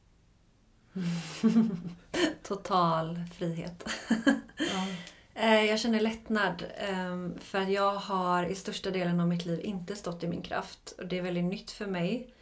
Total 2.42 3.20
frihet. 3.34 3.84
Ja. 4.56 4.86
Eh, 5.34 5.64
Jag 5.64 5.80
känner 5.80 6.00
lättnad 6.00 6.64
ehm, 6.76 7.38
för 7.40 7.60
att 7.60 7.70
jag 7.70 7.94
har 7.94 8.44
i 8.44 8.54
största 8.54 8.90
delen 8.90 9.20
av 9.20 9.28
mitt 9.28 9.44
liv 9.46 9.60
inte 9.60 9.96
stått 9.96 10.22
i 10.22 10.28
min 10.28 10.42
kraft. 10.42 10.94
Och 10.98 11.06
det 11.06 11.18
är 11.18 11.22
väldigt 11.22 11.44
nytt 11.44 11.70
för 11.70 11.86
mig 11.86 12.34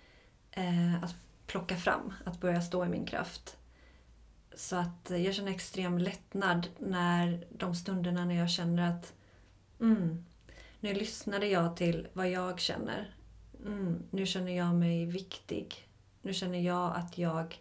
eh, 0.51 1.05
att 1.05 1.15
plocka 1.47 1.77
fram, 1.77 2.13
att 2.25 2.41
börja 2.41 2.61
stå 2.61 2.85
i 2.85 2.89
min 2.89 3.07
kraft. 3.07 3.57
Så 4.57 4.77
att 4.77 5.11
eh, 5.11 5.25
jag 5.25 5.35
känner 5.35 5.53
extrem 5.53 5.99
lättnad 5.99 6.69
när 6.79 7.47
de 7.51 7.75
stunderna 7.75 8.25
när 8.25 8.35
jag 8.35 8.51
känner 8.51 8.91
att 8.91 9.15
mm, 9.81 10.25
nu 10.81 10.95
lyssnade 10.95 11.47
jag 11.47 11.77
till 11.77 12.09
vad 12.13 12.31
jag 12.31 12.61
känner. 12.61 13.15
Mm, 13.67 14.03
nu 14.11 14.27
känner 14.27 14.57
jag 14.57 14.75
mig 14.75 15.07
viktig. 15.07 15.89
Nu 16.23 16.35
känner 16.35 16.59
jag 16.59 16.97
att 16.97 17.19
jag 17.19 17.61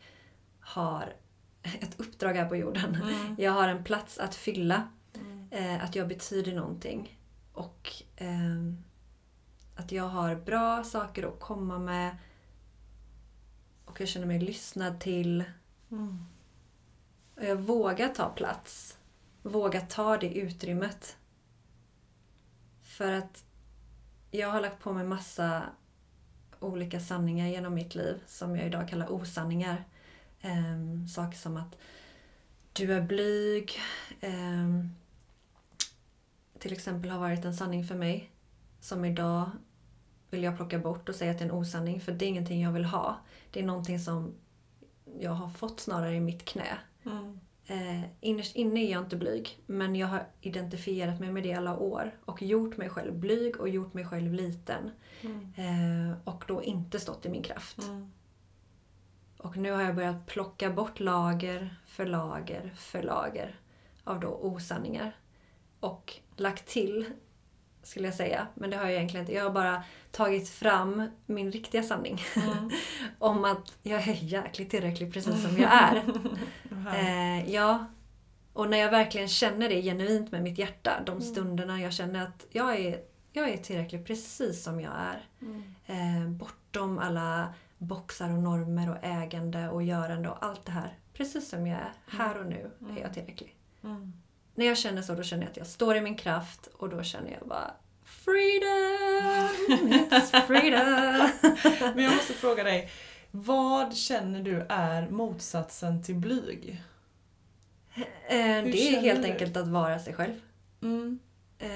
har 0.59 1.15
ett 1.63 1.99
uppdrag 1.99 2.33
här 2.33 2.49
på 2.49 2.55
jorden. 2.55 2.95
Mm. 2.95 3.35
Jag 3.39 3.51
har 3.51 3.67
en 3.67 3.83
plats 3.83 4.17
att 4.17 4.35
fylla. 4.35 4.89
Mm. 5.13 5.47
Eh, 5.51 5.83
att 5.83 5.95
jag 5.95 6.07
betyder 6.07 6.55
någonting. 6.55 7.19
Och 7.53 7.91
ehm, 8.15 8.83
att 9.75 9.91
jag 9.91 10.07
har 10.07 10.35
bra 10.35 10.83
saker 10.83 11.27
att 11.27 11.39
komma 11.39 11.79
med. 11.79 12.17
Och 13.85 14.01
jag 14.01 14.07
känner 14.07 14.27
mig 14.27 14.39
lyssnad 14.39 14.99
till. 14.99 15.43
Mm. 15.91 16.25
Och 17.35 17.43
jag 17.43 17.55
vågar 17.55 18.09
ta 18.09 18.29
plats. 18.29 18.97
Våga 19.41 19.81
ta 19.81 20.17
det 20.17 20.33
utrymmet. 20.33 21.17
För 22.81 23.11
att 23.11 23.43
jag 24.31 24.49
har 24.49 24.61
lagt 24.61 24.83
på 24.83 24.93
mig 24.93 25.05
massa 25.05 25.63
olika 26.59 26.99
sanningar 26.99 27.47
genom 27.47 27.73
mitt 27.73 27.95
liv 27.95 28.23
som 28.27 28.55
jag 28.55 28.67
idag 28.67 28.89
kallar 28.89 29.11
osanningar. 29.11 29.85
Ehm, 30.41 31.07
saker 31.07 31.37
som 31.37 31.57
att 31.57 31.75
du 32.73 32.93
är 32.93 33.01
blyg. 33.01 33.71
ehm, 34.21 34.89
till 36.59 36.73
exempel 36.73 37.09
har 37.09 37.19
varit 37.19 37.45
en 37.45 37.55
sanning 37.55 37.87
för 37.87 37.95
mig. 37.95 38.31
Som 38.79 39.05
idag 39.05 39.51
vill 40.29 40.43
jag 40.43 40.55
plocka 40.55 40.79
bort 40.79 41.09
och 41.09 41.15
säga 41.15 41.31
att 41.31 41.37
det 41.37 41.43
är 41.43 41.49
en 41.49 41.55
osanning. 41.55 42.01
För 42.01 42.11
det 42.11 42.25
är 42.25 42.29
ingenting 42.29 42.61
jag 42.61 42.71
vill 42.71 42.85
ha. 42.85 43.19
Det 43.51 43.59
är 43.59 43.63
någonting 43.63 43.99
som 43.99 44.33
jag 45.19 45.31
har 45.31 45.49
fått 45.49 45.79
snarare 45.79 46.15
i 46.15 46.19
mitt 46.19 46.45
knä. 46.45 46.77
Mm. 47.05 47.39
Eh, 47.67 48.03
innerst 48.19 48.55
inne 48.55 48.79
är 48.79 48.91
jag 48.91 49.03
inte 49.03 49.15
blyg, 49.15 49.59
men 49.65 49.95
jag 49.95 50.07
har 50.07 50.27
identifierat 50.41 51.19
mig 51.19 51.31
med 51.31 51.43
det 51.43 51.53
alla 51.53 51.77
år 51.77 52.11
och 52.25 52.41
gjort 52.41 52.77
mig 52.77 52.89
själv 52.89 53.13
blyg 53.13 53.59
och 53.59 53.69
gjort 53.69 53.93
mig 53.93 54.05
själv 54.05 54.33
liten. 54.33 54.91
Mm. 55.21 55.53
Eh, 55.55 56.17
och 56.23 56.43
då 56.47 56.63
inte 56.63 56.99
stått 56.99 57.25
i 57.25 57.29
min 57.29 57.43
kraft. 57.43 57.83
Mm. 57.83 58.11
Och 59.37 59.57
nu 59.57 59.71
har 59.71 59.81
jag 59.81 59.95
börjat 59.95 60.25
plocka 60.25 60.69
bort 60.69 60.99
lager 60.99 61.75
för 61.85 62.05
lager 62.05 62.73
för 62.77 63.03
lager 63.03 63.59
av 64.03 64.19
då 64.19 64.27
osanningar. 64.27 65.15
Och 65.79 66.13
lagt 66.35 66.67
till, 66.67 67.05
skulle 67.83 68.07
jag 68.07 68.15
säga, 68.15 68.47
men 68.53 68.69
det 68.69 68.77
har 68.77 68.83
jag 68.83 68.93
egentligen 68.93 69.23
inte. 69.23 69.33
Jag 69.33 69.43
har 69.43 69.51
bara 69.51 69.83
tagit 70.11 70.49
fram 70.49 71.09
min 71.25 71.51
riktiga 71.51 71.83
sanning. 71.83 72.21
Mm. 72.35 72.69
om 73.19 73.45
att 73.45 73.77
jag 73.83 74.07
är 74.07 74.23
jäkligt 74.23 74.69
tillräcklig 74.69 75.13
precis 75.13 75.43
som 75.43 75.57
jag 75.57 75.73
är. 75.73 76.03
Eh, 76.93 77.53
ja. 77.53 77.85
Och 78.53 78.69
när 78.69 78.77
jag 78.77 78.91
verkligen 78.91 79.27
känner 79.27 79.69
det 79.69 79.81
genuint 79.81 80.31
med 80.31 80.43
mitt 80.43 80.57
hjärta, 80.59 80.91
de 81.05 81.11
Mm. 81.11 81.21
stunderna 81.23 81.81
jag 81.81 81.93
känner 81.93 82.23
att 82.23 82.45
jag 82.51 82.75
är, 82.79 82.99
jag 83.33 83.49
är 83.49 83.57
tillräcklig 83.57 84.05
precis 84.07 84.63
som 84.63 84.81
jag 84.81 84.93
är. 84.93 85.27
Mm. 85.41 85.63
Eh, 85.85 86.29
bortom 86.29 86.99
alla 86.99 87.53
boxar 87.77 88.29
och 88.29 88.39
normer 88.43 88.89
och 88.89 88.97
ägande 89.03 89.69
och 89.69 89.83
görande 89.83 90.29
och 90.29 90.45
allt 90.45 90.65
det 90.65 90.71
här. 90.71 90.97
Precis 91.13 91.49
som 91.49 91.67
jag 91.67 91.79
är, 91.79 91.93
här 92.07 92.37
och 92.39 92.45
nu 92.45 92.71
är 92.97 93.01
jag 93.01 93.13
tillräcklig. 93.13 93.55
Mm. 93.83 94.13
När 94.55 94.65
jag 94.65 94.77
känner 94.77 95.01
så, 95.01 95.15
då 95.15 95.23
känner 95.23 95.43
jag 95.43 95.51
att 95.51 95.57
jag 95.57 95.67
står 95.67 95.95
i 95.95 96.01
min 96.01 96.15
kraft 96.15 96.67
och 96.77 96.89
då 96.89 97.03
känner 97.03 97.31
jag 97.39 97.47
bara 97.47 97.71
Freedom! 98.03 99.49
It's 100.09 100.41
freedom! 100.47 101.29
Men 101.95 102.03
jag 102.03 102.15
måste 102.15 102.33
fråga 102.33 102.63
dig. 102.63 102.89
Vad 103.37 103.95
känner 103.95 104.43
du 104.43 104.65
är 104.69 105.09
motsatsen 105.09 106.03
till 106.03 106.15
blyg? 106.15 106.81
Eh, 107.95 108.03
det 108.63 108.95
är 108.95 109.01
helt 109.01 109.23
du? 109.23 109.31
enkelt 109.31 109.57
att 109.57 109.67
vara 109.67 109.99
sig 109.99 110.13
själv. 110.13 110.33
Mm. 110.81 111.19
Eh, 111.59 111.69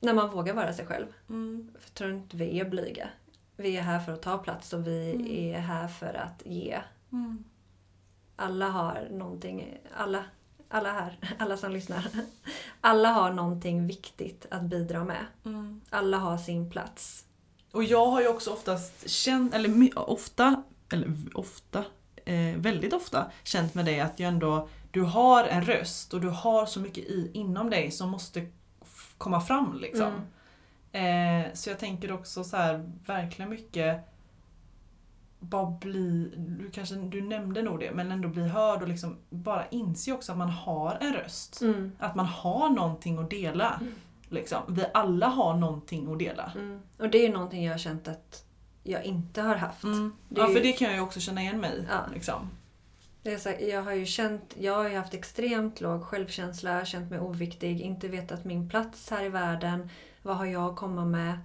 när 0.00 0.12
man 0.14 0.30
vågar 0.30 0.54
vara 0.54 0.72
sig 0.72 0.86
själv. 0.86 1.06
Mm. 1.28 1.70
Jag 1.82 1.94
tror 1.94 2.12
inte 2.12 2.36
vi 2.36 2.60
är 2.60 2.64
blyga. 2.68 3.08
Vi 3.56 3.76
är 3.76 3.82
här 3.82 4.00
för 4.00 4.12
att 4.12 4.22
ta 4.22 4.38
plats 4.38 4.72
och 4.72 4.86
vi 4.86 5.10
Mm. 5.14 5.26
är 5.54 5.58
här 5.60 5.88
för 5.88 6.14
att 6.14 6.42
ge. 6.46 6.78
Mm. 7.12 7.44
Alla 8.36 8.68
har 8.68 9.08
någonting, 9.10 9.78
alla, 9.96 10.24
alla 10.68 10.92
här, 10.92 11.18
alla 11.38 11.56
som 11.56 11.72
lyssnar. 11.72 12.06
Alla 12.80 13.08
har 13.08 13.32
någonting 13.32 13.86
viktigt 13.86 14.46
att 14.50 14.62
bidra 14.62 15.04
med. 15.04 15.26
Mm. 15.44 15.80
Alla 15.90 16.16
har 16.18 16.38
sin 16.38 16.70
plats. 16.70 17.24
Och 17.78 17.84
jag 17.84 18.06
har 18.06 18.20
ju 18.20 18.28
också 18.28 18.50
oftast 18.50 19.10
känt, 19.10 19.54
eller 19.54 19.98
ofta, 20.10 20.62
eller 20.92 21.12
ofta, 21.34 21.84
eh, 22.24 22.56
väldigt 22.56 22.92
ofta 22.92 23.26
känt 23.42 23.74
med 23.74 23.84
dig 23.84 24.00
att 24.00 24.20
jag 24.20 24.28
ändå, 24.28 24.68
du 24.90 25.02
har 25.02 25.44
en 25.44 25.64
röst 25.64 26.14
och 26.14 26.20
du 26.20 26.28
har 26.28 26.66
så 26.66 26.80
mycket 26.80 27.04
i, 27.04 27.30
inom 27.34 27.70
dig 27.70 27.90
som 27.90 28.10
måste 28.10 28.46
komma 29.18 29.40
fram 29.40 29.78
liksom. 29.80 30.12
Eh, 30.92 31.52
så 31.54 31.70
jag 31.70 31.78
tänker 31.78 32.12
också 32.12 32.44
så 32.44 32.56
här, 32.56 32.92
verkligen 33.06 33.50
mycket 33.50 34.00
bara 35.38 35.66
bli, 35.66 36.32
du 36.36 36.70
kanske, 36.70 36.94
du 36.94 37.22
nämnde 37.22 37.62
nog 37.62 37.80
det, 37.80 37.90
men 37.94 38.12
ändå 38.12 38.28
bli 38.28 38.48
hörd 38.48 38.82
och 38.82 38.88
liksom 38.88 39.16
bara 39.30 39.68
inse 39.68 40.12
också 40.12 40.32
att 40.32 40.38
man 40.38 40.50
har 40.50 40.98
en 41.00 41.14
röst. 41.14 41.60
Mm. 41.60 41.92
Att 41.98 42.14
man 42.14 42.26
har 42.26 42.70
någonting 42.70 43.18
att 43.18 43.30
dela. 43.30 43.80
Liksom. 44.28 44.62
Vi 44.68 44.84
alla 44.94 45.26
har 45.26 45.54
någonting 45.56 46.12
att 46.12 46.18
dela. 46.18 46.52
Mm. 46.54 46.80
Och 46.98 47.10
det 47.10 47.18
är 47.18 47.26
ju 47.26 47.32
någonting 47.32 47.64
jag 47.64 47.72
har 47.72 47.78
känt 47.78 48.08
att 48.08 48.44
jag 48.82 49.04
inte 49.04 49.42
har 49.42 49.54
haft. 49.54 49.84
Är 49.84 50.10
Ja, 50.28 50.48
ju- 50.48 50.54
för 50.54 50.62
det 50.62 50.72
kan 50.72 50.86
jag 50.88 50.96
ju 50.96 51.02
också 51.02 51.20
känna 51.20 51.40
igen 51.42 51.60
mig 51.60 51.70
i. 51.78 51.86
Ja. 51.90 52.00
Liksom. 52.14 52.50
Här, 53.24 53.60
jag 53.70 53.82
har 53.82 53.92
ju 53.92 54.06
känt, 54.06 54.54
jag 54.58 54.74
har 54.74 54.88
ju 54.88 54.96
haft 54.96 55.14
extremt 55.14 55.80
låg 55.80 56.02
självkänsla, 56.04 56.84
känt 56.84 57.10
mig 57.10 57.20
oviktig, 57.20 57.80
inte 57.80 58.08
vetat 58.08 58.44
min 58.44 58.68
plats 58.68 59.10
här 59.10 59.24
i 59.24 59.28
världen. 59.28 59.90
Vad 60.22 60.36
har 60.36 60.46
jag 60.46 60.70
att 60.70 60.76
komma 60.76 61.04
med? 61.04 61.38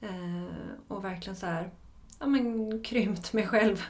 Eh, 0.00 0.54
och 0.88 1.04
verkligen 1.04 1.36
så 1.36 1.46
här, 1.46 1.70
ja 2.20 2.26
men 2.26 2.82
krympt 2.84 3.32
mig 3.32 3.46
själv 3.46 3.82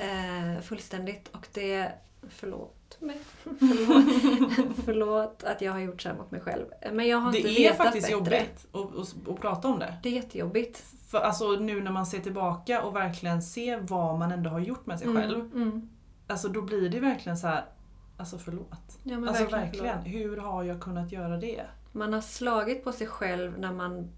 eh, 0.00 0.62
fullständigt. 0.62 1.28
Och 1.28 1.46
det, 1.52 1.92
förlåt 2.28 3.00
mig, 3.00 3.18
förlåt, 3.42 4.76
förlåt 4.84 5.44
att 5.44 5.60
jag 5.60 5.72
har 5.72 5.78
gjort 5.78 6.02
så 6.02 6.08
här 6.08 6.16
mot 6.16 6.30
mig 6.30 6.40
själv. 6.40 6.66
Men 6.92 7.06
jag 7.06 7.18
har 7.18 7.36
inte 7.36 7.48
Det 7.48 7.66
är 7.66 7.72
vetat 7.72 7.86
faktiskt 7.86 8.06
bättre. 8.06 8.12
jobbigt 8.12 8.66
att, 8.72 9.28
att, 9.28 9.40
prata 9.40 9.68
om 9.68 9.78
det. 9.78 9.98
Det 10.02 10.08
är 10.08 10.12
jättejobbigt. 10.12 10.84
För 11.08 11.18
alltså 11.18 11.50
nu 11.50 11.82
när 11.82 11.90
man 11.90 12.06
ser 12.06 12.20
tillbaka 12.20 12.82
och 12.82 12.96
verkligen 12.96 13.42
ser 13.42 13.80
vad 13.80 14.18
man 14.18 14.32
ändå 14.32 14.50
har 14.50 14.60
gjort 14.60 14.86
med 14.86 14.98
sig 14.98 15.14
själv. 15.14 15.40
Mm, 15.40 15.62
mm. 15.62 15.88
Alltså 16.26 16.48
då 16.48 16.62
blir 16.62 16.88
det 16.90 17.00
verkligen 17.00 17.38
så 17.38 17.46
här. 17.46 17.64
Alltså 18.16 18.38
förlåt. 18.38 18.98
Ja, 19.02 19.16
alltså 19.16 19.44
verkligen, 19.44 19.84
verkligen, 19.84 19.98
hur 20.02 20.36
har 20.36 20.62
jag 20.62 20.80
kunnat 20.80 21.12
göra 21.12 21.36
det? 21.36 21.66
Man 21.92 22.12
har 22.12 22.20
slagit 22.20 22.84
på 22.84 22.92
sig 22.92 23.06
själv 23.06 23.58
när 23.58 23.72
man 23.72 24.10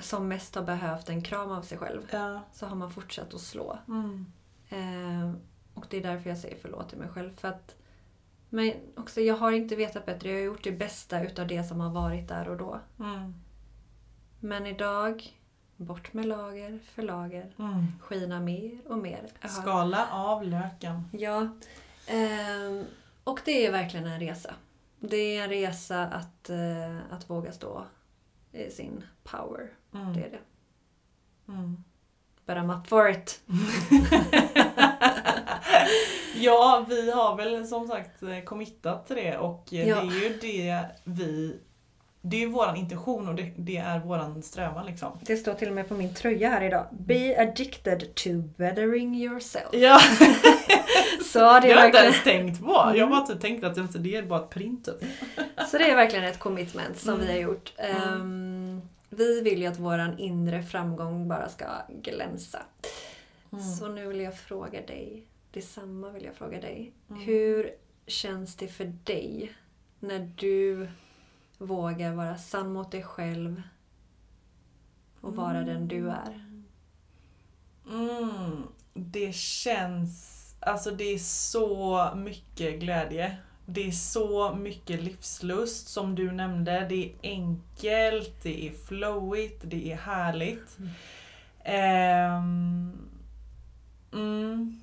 som 0.00 0.28
mest 0.28 0.54
har 0.54 0.62
behövt 0.62 1.08
en 1.08 1.22
kram 1.22 1.50
av 1.50 1.62
sig 1.62 1.78
själv. 1.78 2.02
Ja. 2.10 2.40
Så 2.52 2.66
har 2.66 2.76
man 2.76 2.90
fortsatt 2.90 3.34
att 3.34 3.40
slå. 3.40 3.78
Mm. 3.88 4.26
Eh, 4.68 5.34
och 5.78 5.86
det 5.90 5.96
är 5.96 6.02
därför 6.02 6.28
jag 6.30 6.38
säger 6.38 6.56
förlåt 6.62 6.88
till 6.88 6.98
mig 6.98 7.08
själv. 7.08 7.36
För 7.36 7.48
att, 7.48 7.76
men 8.48 8.72
också, 8.96 9.20
jag 9.20 9.36
har 9.36 9.52
inte 9.52 9.76
vetat 9.76 10.06
bättre. 10.06 10.28
Jag 10.28 10.36
har 10.36 10.44
gjort 10.44 10.64
det 10.64 10.72
bästa 10.72 11.22
utav 11.22 11.46
det 11.46 11.64
som 11.64 11.80
har 11.80 11.90
varit 11.90 12.28
där 12.28 12.48
och 12.48 12.56
då. 12.56 12.80
Mm. 13.00 13.34
Men 14.40 14.66
idag, 14.66 15.38
bort 15.76 16.12
med 16.12 16.26
lager 16.26 16.78
för 16.94 17.02
lager. 17.02 17.52
Mm. 17.58 17.86
Skina 18.00 18.40
mer 18.40 18.78
och 18.86 18.98
mer. 18.98 19.26
Jag 19.40 19.48
har- 19.48 19.60
Skala 19.62 20.06
av 20.12 20.44
löken. 20.44 21.02
Ja. 21.12 21.48
ehm, 22.06 22.84
och 23.24 23.40
det 23.44 23.66
är 23.66 23.72
verkligen 23.72 24.06
en 24.06 24.20
resa. 24.20 24.54
Det 25.00 25.16
är 25.36 25.44
en 25.44 25.48
resa 25.50 26.06
att, 26.06 26.50
eh, 26.50 26.96
att 27.10 27.30
våga 27.30 27.52
stå 27.52 27.84
i 28.52 28.70
sin 28.70 29.04
power. 29.24 29.70
Mm. 29.94 30.12
Det 30.12 30.20
är 30.20 30.30
det. 30.30 30.38
Mm. 31.52 31.84
But 32.46 32.56
I'm 32.56 32.78
up 32.80 32.86
for 32.86 33.08
it. 33.10 33.40
Ja, 36.40 36.84
vi 36.88 37.10
har 37.10 37.36
väl 37.36 37.66
som 37.66 37.88
sagt 37.88 38.22
eh, 38.22 38.40
committat 38.44 39.06
till 39.06 39.16
det 39.16 39.36
och 39.38 39.72
eh, 39.74 39.88
Ja. 39.88 40.00
det 40.00 40.16
är 40.16 40.20
ju 40.22 40.38
det 40.40 40.84
vi... 41.04 41.56
Det 42.20 42.36
är 42.36 42.40
ju 42.40 42.46
våran 42.48 42.76
intention 42.76 43.28
och 43.28 43.34
det, 43.34 43.52
det 43.56 43.76
är 43.76 43.98
våran 43.98 44.42
strävan 44.42 44.86
liksom. 44.86 45.18
Det 45.22 45.36
står 45.36 45.54
till 45.54 45.68
och 45.68 45.74
med 45.74 45.88
på 45.88 45.94
min 45.94 46.14
tröja 46.14 46.48
här 46.50 46.62
idag. 46.62 46.86
Be 46.90 47.40
addicted 47.42 48.14
to 48.14 48.28
bettering 48.56 49.14
yourself. 49.14 49.68
Ja, 49.72 49.98
Så 51.32 51.38
det 51.38 51.44
har 51.44 51.60
jag 51.62 51.68
inte 51.70 51.74
verkligen, 51.74 52.04
ens 52.04 52.24
tänkt 52.24 52.60
på. 52.64 52.72
Jag 52.72 52.96
Mm. 52.96 53.10
bara 53.10 53.26
typ 53.26 53.40
tänkte 53.40 53.66
att 53.66 53.74
det- 54.02 54.16
är 54.16 54.22
bara 54.22 54.40
ett 54.40 54.50
print 54.50 54.84
typ. 54.84 54.94
så 55.70 55.78
det 55.78 55.90
är 55.90 55.96
verkligen 55.96 56.24
ett 56.24 56.38
commitment 56.38 56.98
som 56.98 57.14
Mm. 57.14 57.26
vi 57.26 57.32
har 57.32 57.40
gjort. 57.40 57.72
Ehm, 57.76 58.80
vi 59.10 59.40
vill 59.40 59.60
ju 59.62 59.66
att 59.66 59.78
våran 59.78 60.18
inre 60.18 60.62
framgång 60.62 61.28
bara 61.28 61.48
ska 61.48 61.64
glänsa. 62.02 62.58
Mm. 63.52 63.64
Så 63.64 63.88
nu 63.88 64.06
vill 64.08 64.20
jag 64.20 64.38
fråga 64.38 64.80
dig, 64.80 65.22
detsamma 65.50 66.10
vill 66.10 66.24
jag 66.24 66.34
fråga 66.34 66.60
dig. 66.60 66.92
Mm. 67.10 67.22
Hur 67.22 67.74
känns 68.06 68.56
det 68.56 68.68
för 68.68 68.84
dig 69.04 69.52
när 70.00 70.32
du 70.36 70.88
vågar 71.58 72.14
vara 72.14 72.38
sann 72.38 72.72
mot 72.72 72.90
dig 72.90 73.02
själv 73.02 73.62
och 75.20 75.36
vara 75.36 75.62
den 75.62 75.88
du 75.88 76.10
är? 76.10 76.62
Mm, 77.90 78.62
det 78.94 79.34
känns... 79.34 80.34
Alltså 80.60 80.90
det 80.90 81.04
är 81.04 81.18
så 81.18 82.08
mycket 82.16 82.80
glädje. 82.80 83.36
Det 83.66 83.86
är 83.86 83.92
så 83.92 84.54
mycket 84.54 85.02
livslust 85.02 85.88
som 85.88 86.14
du 86.14 86.32
nämnde. 86.32 86.86
Det 86.88 87.04
är 87.04 87.12
enkelt, 87.22 88.42
det 88.42 88.68
är 88.68 88.72
flowigt, 88.72 89.62
det 89.64 89.92
är 89.92 89.96
härligt. 89.96 90.78
Mm. 91.64 93.08
Mm. 94.12 94.80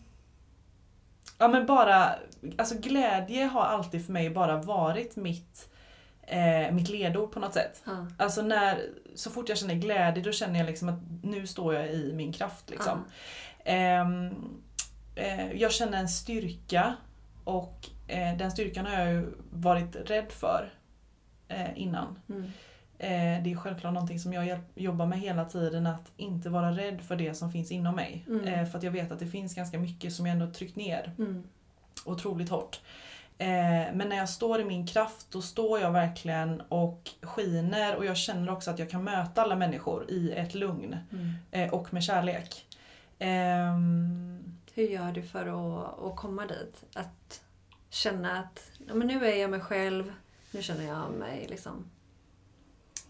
Ja 1.37 1.47
men 1.47 1.65
bara, 1.65 2.15
alltså 2.57 2.75
glädje 2.77 3.45
har 3.45 3.63
alltid 3.63 4.05
för 4.05 4.13
mig 4.13 4.29
bara 4.29 4.61
varit 4.61 5.15
mitt, 5.15 5.69
eh, 6.21 6.71
mitt 6.71 6.89
ledord 6.89 7.31
på 7.31 7.39
något 7.39 7.53
sätt. 7.53 7.83
Ja. 7.85 8.07
Alltså 8.17 8.41
när, 8.41 8.81
så 9.15 9.29
fort 9.31 9.49
jag 9.49 9.57
känner 9.57 9.75
glädje 9.75 10.23
då 10.23 10.31
känner 10.31 10.59
jag 10.59 10.65
liksom 10.65 10.89
att 10.89 10.99
nu 11.23 11.47
står 11.47 11.73
jag 11.73 11.93
i 11.93 12.13
min 12.13 12.33
kraft. 12.33 12.69
Liksom. 12.69 13.05
Ehm, 13.63 14.33
eh, 15.15 15.51
jag 15.51 15.71
känner 15.71 15.97
en 15.97 16.09
styrka 16.09 16.95
och 17.43 17.89
eh, 18.07 18.37
den 18.37 18.51
styrkan 18.51 18.85
har 18.85 18.99
jag 18.99 19.13
ju 19.13 19.33
varit 19.51 19.95
rädd 19.95 20.31
för 20.31 20.73
eh, 21.47 21.79
innan. 21.79 22.19
Mm. 22.29 22.51
Eh, 22.97 23.43
det 23.43 23.51
är 23.51 23.55
självklart 23.55 23.93
någonting 23.93 24.19
som 24.19 24.33
jag 24.33 24.59
jobbar 24.75 25.05
med 25.05 25.19
hela 25.19 25.45
tiden, 25.45 25.87
att 25.87 26.11
inte 26.17 26.49
vara 26.49 26.71
rädd 26.71 27.01
för 27.01 27.15
det 27.15 27.33
som 27.33 27.51
finns 27.51 27.71
inom 27.71 27.95
mig. 27.95 28.25
Mm. 28.27 28.43
Eh, 28.47 28.65
för 28.65 28.77
att 28.77 28.83
jag 28.83 28.91
vet 28.91 29.11
att 29.11 29.19
det 29.19 29.27
finns 29.27 29.55
ganska 29.55 29.79
mycket 29.79 30.13
som 30.13 30.25
jag 30.25 30.33
ändå 30.33 30.53
tryckt 30.53 30.75
ner 30.75 31.11
Mm. 31.17 31.43
otroligt 32.05 32.49
hårt. 32.49 32.79
Eh, 33.37 33.47
men 33.93 34.09
när 34.09 34.15
jag 34.15 34.29
står 34.29 34.61
i 34.61 34.65
min 34.65 34.87
kraft 34.87 35.27
då 35.31 35.41
står 35.41 35.79
jag 35.79 35.91
verkligen 35.91 36.61
och 36.61 37.09
skiner 37.21 37.95
och 37.95 38.05
jag 38.05 38.17
känner 38.17 38.51
också 38.51 38.71
att 38.71 38.79
jag 38.79 38.89
kan 38.89 39.03
möta 39.03 39.41
alla 39.41 39.55
människor 39.55 40.11
i 40.11 40.31
ett 40.31 40.53
lugn 40.55 40.95
Mm. 41.51 41.69
och 41.69 41.93
med 41.93 42.03
kärlek. 42.03 42.65
Ehm, 43.19 44.41
Hur 44.73 44.83
gör 44.87 45.11
du 45.11 45.23
för 45.23 45.45
att, 45.45 46.03
att 46.03 46.15
komma 46.15 46.45
dit? 46.45 46.83
Att 46.95 47.41
känna 47.89 48.39
att 48.39 48.71
ja, 48.87 48.93
men 48.93 49.07
nu 49.07 49.25
är 49.25 49.35
jag 49.41 49.49
mig 49.49 49.59
själv, 49.59 50.13
nu 50.51 50.61
känner 50.61 50.83
jag 50.85 51.11
mig 51.11 51.45
liksom 51.49 51.89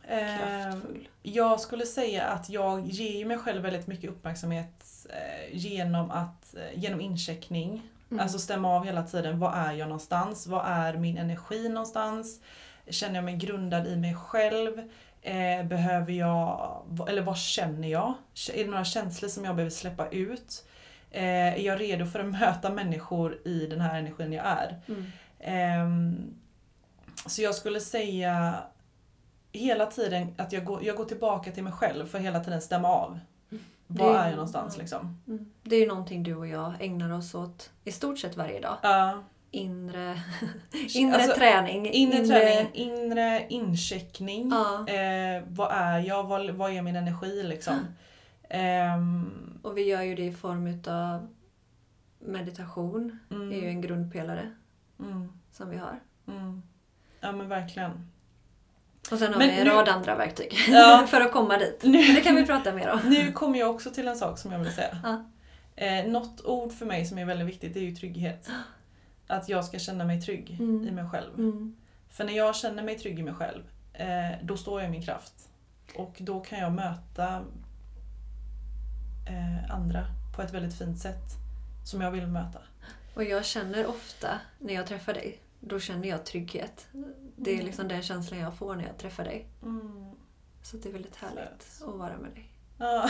kraftfull. 0.07 1.07
jag 1.23 1.59
skulle 1.59 1.85
säga 1.85 2.23
att 2.23 2.49
jag 2.49 2.87
ger 2.87 3.25
mig 3.25 3.37
själv 3.37 3.61
väldigt 3.61 3.87
mycket 3.87 4.09
uppmärksamhet 4.09 5.05
eh, 5.09 5.57
genom, 5.57 6.11
att, 6.11 6.55
eh, 6.55 6.79
genom 6.79 7.01
incheckning. 7.01 7.81
Mm. 8.11 8.23
Alltså 8.23 8.39
stämma 8.39 8.75
av 8.75 8.85
hela 8.85 9.03
tiden. 9.03 9.39
Var 9.39 9.51
är 9.51 9.73
jag 9.73 9.87
någonstans? 9.87 10.47
Var 10.47 10.63
är 10.63 10.93
min 10.93 11.17
energi 11.17 11.69
någonstans? 11.69 12.41
Känner 12.89 13.15
jag 13.15 13.23
mig 13.23 13.35
grundad 13.35 13.87
i 13.87 13.95
mig 13.95 14.15
själv? 14.15 14.79
Eh, 15.21 15.65
behöver 15.65 16.13
jag, 16.13 16.81
eller 17.09 17.21
vad 17.21 17.37
känner 17.37 17.87
jag? 17.87 18.13
Är 18.53 18.63
det 18.63 18.69
några 18.69 18.85
känslor 18.85 19.29
som 19.29 19.45
jag 19.45 19.55
behöver 19.55 19.71
släppa 19.71 20.09
ut? 20.09 20.65
Eh, 21.11 21.53
är 21.53 21.59
jag 21.59 21.81
redo 21.81 22.05
för 22.05 22.19
att 22.19 22.25
möta 22.39 22.69
människor 22.69 23.47
i 23.47 23.67
den 23.67 23.81
här 23.81 23.99
energin 23.99 24.33
jag 24.33 24.45
är? 24.45 24.79
Mm. 24.87 25.05
Ehm, 25.39 26.35
så 27.25 27.41
jag 27.41 27.55
skulle 27.55 27.79
säga 27.79 28.63
hela 29.57 29.85
tiden 29.85 30.27
att 30.37 30.51
jag 30.53 30.65
går, 30.65 30.83
jag 30.83 30.95
går 30.95 31.05
tillbaka 31.05 31.51
till 31.51 31.63
mig 31.63 31.73
själv 31.73 32.05
för 32.05 32.17
att 32.17 32.23
hela 32.23 32.39
tiden 32.39 32.61
stämma 32.61 32.87
av. 32.87 33.19
Var 33.87 34.13
Det- 34.13 34.19
är 34.19 34.25
jag 34.25 34.31
någonstans 34.35 34.77
liksom? 34.77 35.21
Mm. 35.27 35.51
Det 35.63 35.75
är 35.75 35.79
ju 35.79 35.87
någonting 35.87 36.23
du 36.23 36.35
och 36.35 36.47
jag 36.47 36.73
ägnar 36.79 37.11
oss 37.13 37.35
åt 37.35 37.71
i 37.83 37.91
stort 37.91 38.19
sett 38.19 38.37
varje 38.37 38.59
dag. 38.61 38.77
Ja. 38.83 39.23
Inre, 39.51 40.19
inre 40.95 41.15
Alltså, 41.15 41.35
träning. 41.35 41.87
Inre 41.91 42.25
träning, 42.25 42.69
inre 42.73 43.45
incheckning. 43.49 44.49
Ja. 44.51 44.87
Eh, 44.93 45.43
vad 45.47 45.71
är 45.71 45.99
jag? 45.99 46.23
Vad, 46.23 46.49
vad 46.49 46.71
är 46.71 46.81
min 46.81 46.95
energi 46.95 47.43
liksom? 47.43 47.73
Ehm, 48.49 49.59
Och 49.63 49.77
vi 49.77 49.81
gör 49.83 50.01
ju 50.01 50.15
det 50.15 50.25
i 50.25 50.33
form 50.33 50.67
utav 50.67 51.27
meditation. 52.19 53.19
mm, 53.31 53.51
är 53.51 53.55
ju 53.55 53.67
en 53.67 53.81
grundpelare. 53.81 54.51
Mm. 54.99 55.31
som 55.51 55.69
vi 55.69 55.77
har. 55.77 55.99
Mm. 56.27 56.61
Ja 57.21 57.31
men 57.31 57.49
verkligen. 57.49 58.11
Och 59.11 59.19
sen 59.19 59.33
har 59.33 59.39
Men 59.39 59.47
vi 59.49 59.59
en 59.59 59.67
nu- 59.67 59.73
rad 59.73 59.89
andra 59.89 60.15
verktyg 60.15 60.53
Ja. 60.69 61.05
för 61.09 61.21
att 61.21 61.31
komma 61.31 61.57
dit. 61.57 61.79
Nu- 61.83 62.13
det 62.13 62.21
kan 62.21 62.35
vi 62.35 62.45
prata 62.45 62.73
mer 62.73 62.89
om. 62.89 62.99
Nu 63.09 63.31
kommer 63.31 63.59
jag 63.59 63.69
också 63.75 63.89
till 63.91 64.07
en 64.07 64.15
sak 64.15 64.37
som 64.37 64.51
jag 64.51 64.59
vill 64.59 64.73
säga. 64.73 64.97
Ja. 65.03 65.25
Eh, 65.75 66.05
något 66.07 66.41
ord 66.45 66.71
för 66.73 66.85
mig 66.85 67.05
som 67.05 67.17
är 67.17 67.25
väldigt 67.25 67.47
viktigt 67.47 67.73
det 67.73 67.79
är 67.79 67.83
ju 67.83 67.95
trygghet. 67.95 68.49
Att 69.27 69.49
jag 69.49 69.65
ska 69.65 69.79
känna 69.79 70.03
mig 70.03 70.21
trygg 70.21 70.57
Mm. 70.59 70.87
i 70.87 70.91
mig 70.91 71.09
själv. 71.09 71.33
Mm. 71.37 71.75
För 72.09 72.23
när 72.23 72.33
jag 72.33 72.55
känner 72.55 72.83
mig 72.83 72.97
trygg 72.99 73.19
i 73.19 73.23
mig 73.23 73.33
själv, 73.33 73.63
eh, 73.93 74.07
då 74.43 74.57
står 74.57 74.81
jag 74.81 74.87
i 74.89 74.91
min 74.91 75.01
kraft. 75.05 75.33
Och 75.95 76.15
då 76.19 76.39
kan 76.39 76.59
jag 76.59 76.71
möta 76.71 77.41
eh, 79.27 79.71
andra 79.75 80.05
på 80.35 80.41
ett 80.41 80.53
väldigt 80.53 80.77
fint 80.77 80.99
sätt. 80.99 81.23
Som 81.85 82.01
jag 82.01 82.11
vill 82.11 82.27
möta. 82.27 82.59
Och 83.13 83.23
jag 83.23 83.45
känner 83.45 83.87
ofta 83.87 84.27
när 84.59 84.73
jag 84.73 84.87
träffar 84.87 85.13
dig, 85.13 85.39
då 85.65 85.79
känner 85.79 86.09
jag 86.09 86.25
trygghet. 86.25 86.87
Det 87.37 87.49
är 87.49 87.53
Mm. 87.55 87.65
liksom 87.65 87.87
den 87.87 88.01
känslan 88.01 88.39
jag 88.39 88.57
får 88.57 88.75
när 88.75 88.83
jag 88.87 88.97
träffar 88.97 89.23
dig. 89.23 89.47
Mm. 89.63 90.11
Så 90.63 90.77
det 90.77 90.89
är 90.89 90.93
väldigt 90.93 91.15
härligt 91.15 91.61
Söt. 91.63 91.87
att 91.87 91.95
vara 91.95 92.17
med 92.17 92.31
dig. 92.31 92.49
Ja. 92.79 93.09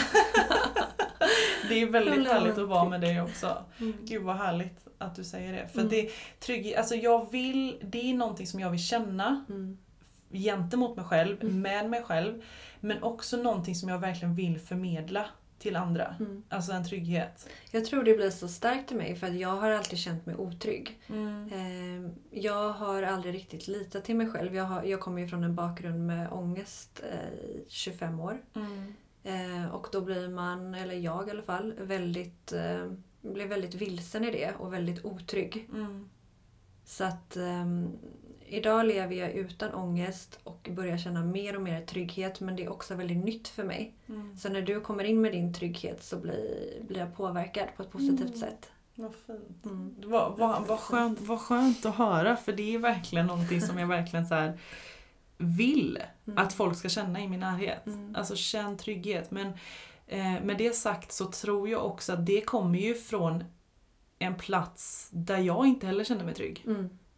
det 1.70 1.82
är 1.82 1.86
väldigt 1.90 2.28
härligt 2.28 2.58
att 2.58 2.68
vara 2.68 2.90
med 2.90 3.02
dig 3.02 3.22
också. 3.22 3.66
Mm. 3.80 3.94
Gud 4.04 4.24
vad 4.24 4.36
härligt 4.38 4.88
att 4.98 5.16
du 5.16 5.24
säger 5.24 5.54
det. 5.54 5.68
För 5.68 5.80
Mm. 5.80 5.90
det, 5.90 6.10
trygg, 6.40 6.76
alltså 6.76 6.96
jag 6.96 7.32
vill, 7.32 7.80
det 7.84 8.10
är 8.10 8.14
någonting 8.14 8.48
som 8.48 8.60
jag 8.60 8.70
vill 8.70 8.84
känna 8.84 9.46
Mm. 9.50 9.78
gentemot 10.32 10.96
mig 10.96 11.06
själv, 11.06 11.42
Mm. 11.42 11.62
med 11.62 11.90
mig 11.90 12.04
själv. 12.04 12.44
Men 12.80 13.04
också 13.04 13.38
någonting 13.38 13.76
som 13.76 13.90
jag 13.90 14.00
verkligen 14.00 14.36
vill 14.36 14.60
förmedla 14.60 15.26
till 15.60 15.76
andra. 15.76 16.16
Mm. 16.20 16.44
Alltså 16.50 16.72
en 16.72 16.86
trygghet. 16.86 17.50
Jag 17.72 17.86
tror 17.86 18.04
det 18.04 18.14
blir 18.16 18.30
så 18.30 18.48
starkt 18.48 18.92
i 18.92 18.96
mig 18.96 19.16
för 19.16 19.28
att 19.28 19.36
jag 19.36 19.50
har 19.56 19.70
alltid 19.72 20.00
känt 20.00 20.26
mig 20.26 20.36
otrygg. 20.36 21.00
Mm. 21.08 21.48
Eh, 21.54 22.12
Jag 22.32 22.70
har 22.70 23.04
aldrig 23.04 23.34
riktigt 23.36 23.68
litat 23.68 24.04
till 24.06 24.16
mig 24.16 24.30
själv. 24.30 24.56
Jag, 24.56 24.64
har, 24.64 24.84
jag 24.84 25.00
kommer 25.00 25.22
ju 25.22 25.28
från 25.28 25.44
en 25.44 25.56
bakgrund 25.56 26.08
med 26.08 26.32
ångest 26.32 27.04
eh, 27.12 27.34
i 27.40 27.66
25 27.68 28.20
år. 28.20 28.42
Mm. 28.56 28.94
Eh, 29.24 29.70
Och 29.76 29.88
då 29.92 30.02
blir 30.02 30.30
man, 30.30 30.76
eller 30.76 30.96
jag 30.96 31.28
i 31.28 31.32
alla 31.32 31.42
fall, 31.44 31.74
väldigt, 31.80 32.52
eh, 32.54 32.92
blir 33.22 33.48
väldigt 33.48 33.74
vilsen 33.76 34.24
i 34.24 34.32
det 34.32 34.54
och 34.60 34.74
väldigt 34.74 35.06
otrygg. 35.06 35.70
Mm. 35.74 36.10
Så 36.86 37.04
att 37.04 37.38
ehm, 37.38 37.90
idag 38.48 38.86
lever 38.86 39.16
jag 39.16 39.32
utan 39.32 39.74
ångest 39.74 40.40
och 40.44 40.70
börjar 40.72 40.98
känna 40.98 41.24
mer 41.26 41.56
och 41.56 41.62
mer 41.62 41.86
trygghet 41.86 42.40
men 42.40 42.56
det 42.56 42.64
är 42.64 42.72
också 42.72 42.96
väldigt 42.96 43.26
nytt 43.26 43.48
för 43.48 43.64
mig. 43.64 43.94
Mm. 44.10 44.38
Så 44.38 44.50
när 44.50 44.62
du 44.62 44.82
kommer 44.82 45.04
in 45.04 45.22
med 45.22 45.32
din 45.32 45.54
trygghet 45.54 46.04
så 46.04 46.18
blir, 46.18 46.78
blir 46.88 47.00
jag 47.00 47.16
påverkad 47.16 47.68
på 47.78 47.84
ett 47.84 47.92
positivt 47.92 48.20
Mm. 48.28 48.40
sätt. 48.40 48.70
Vad 48.96 49.14
fint. 49.16 49.66
Mm. 49.66 49.96
Vad, 50.06 50.38
vad, 50.38 50.68
vad, 50.68 50.80
skönt, 50.80 51.22
vad 51.22 51.42
skönt 51.42 51.86
att 51.86 51.96
höra 51.96 52.36
för 52.36 52.54
det 52.54 52.76
är 52.76 52.80
verkligen 52.80 53.26
någonting 53.28 53.62
som 53.62 53.80
jag 53.80 53.88
verkligen 53.88 54.26
så 54.28 54.36
här 54.36 54.60
vill 55.38 56.00
Mm. 56.28 56.38
att 56.38 56.54
folk 56.54 56.78
ska 56.78 56.90
känna 56.90 57.22
i 57.22 57.28
min 57.28 57.40
närhet. 57.40 57.86
Mm. 57.88 58.16
Alltså 58.16 58.36
känn 58.36 58.78
trygghet. 58.78 59.32
Men 59.32 59.48
eh, 60.08 60.44
med 60.44 60.58
det 60.58 60.76
sagt 60.76 61.12
så 61.12 61.26
tror 61.26 61.70
jag 61.70 61.86
också 61.86 62.14
att 62.14 62.26
det 62.26 62.42
kommer 62.42 62.80
ju 62.80 62.96
från 62.96 63.44
en 64.20 64.36
plats 64.36 65.10
där 65.12 65.38
jag 65.38 65.68
inte 65.68 65.88
heller 65.88 66.04
kände 66.04 66.24
mig 66.24 66.34
trygg. 66.34 66.66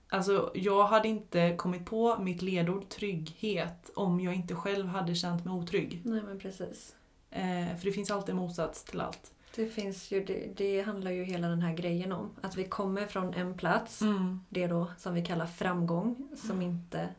Mm. 0.10 0.20
Alltså 0.20 0.52
jag 0.56 0.84
hade 0.88 1.08
inte 1.08 1.56
kommit 1.58 1.86
på 1.86 2.17
mitt 2.20 2.41
ledord 2.41 2.89
trygghet 2.89 3.91
om 3.96 4.20
jag 4.20 4.34
inte 4.34 4.56
själv 4.56 4.88
hade 4.88 5.15
känt 5.15 5.46
mig 5.46 5.54
otrygg. 5.54 6.02
Nej 6.06 6.22
men 6.24 6.39
precis. 6.39 6.96
Eh, 7.32 7.76
för 7.78 7.86
det 7.86 7.91
finns 7.91 8.12
alltid 8.12 8.30
en 8.30 8.36
motsats 8.41 8.84
till 8.84 9.02
allt. 9.02 9.32
Det 9.56 9.67
finns 9.67 10.12
ju, 10.12 10.26
det, 10.26 10.58
det 10.58 10.82
handlar 10.82 11.12
ju 11.12 11.24
hela 11.24 11.48
den 11.48 11.62
här 11.62 11.74
grejen 11.74 12.12
om. 12.12 12.30
Att 12.41 12.56
vi 12.58 12.63
kommer 12.63 13.06
från 13.08 13.34
en 13.34 13.58
plats, 13.58 14.02
Mm. 14.02 14.39
det 14.50 14.67
då 14.67 14.88
som 14.98 15.13
vi 15.13 15.26
kallar 15.26 15.46
framgång, 15.46 16.28
som 16.36 16.62
inte 16.62 17.10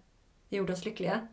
gjorde 0.48 0.72
oss 0.72 0.84
lyckliga. 0.84 1.28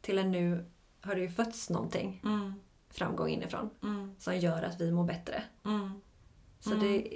Till 0.00 0.18
en 0.18 0.30
nu 0.30 0.64
har 1.00 1.14
det 1.14 1.20
ju 1.20 1.28
fötts 1.28 1.70
någonting, 1.70 2.20
Mm. 2.24 2.54
framgång 2.90 3.28
inifrån, 3.28 3.70
Mm. 3.82 4.14
som 4.18 4.38
gör 4.38 4.62
att 4.62 4.80
vi 4.80 4.92
mår 4.92 5.04
bättre. 5.04 5.42
Mm. 5.64 5.90
Så 6.60 6.70
Mm. 6.74 6.82
det, 6.82 7.08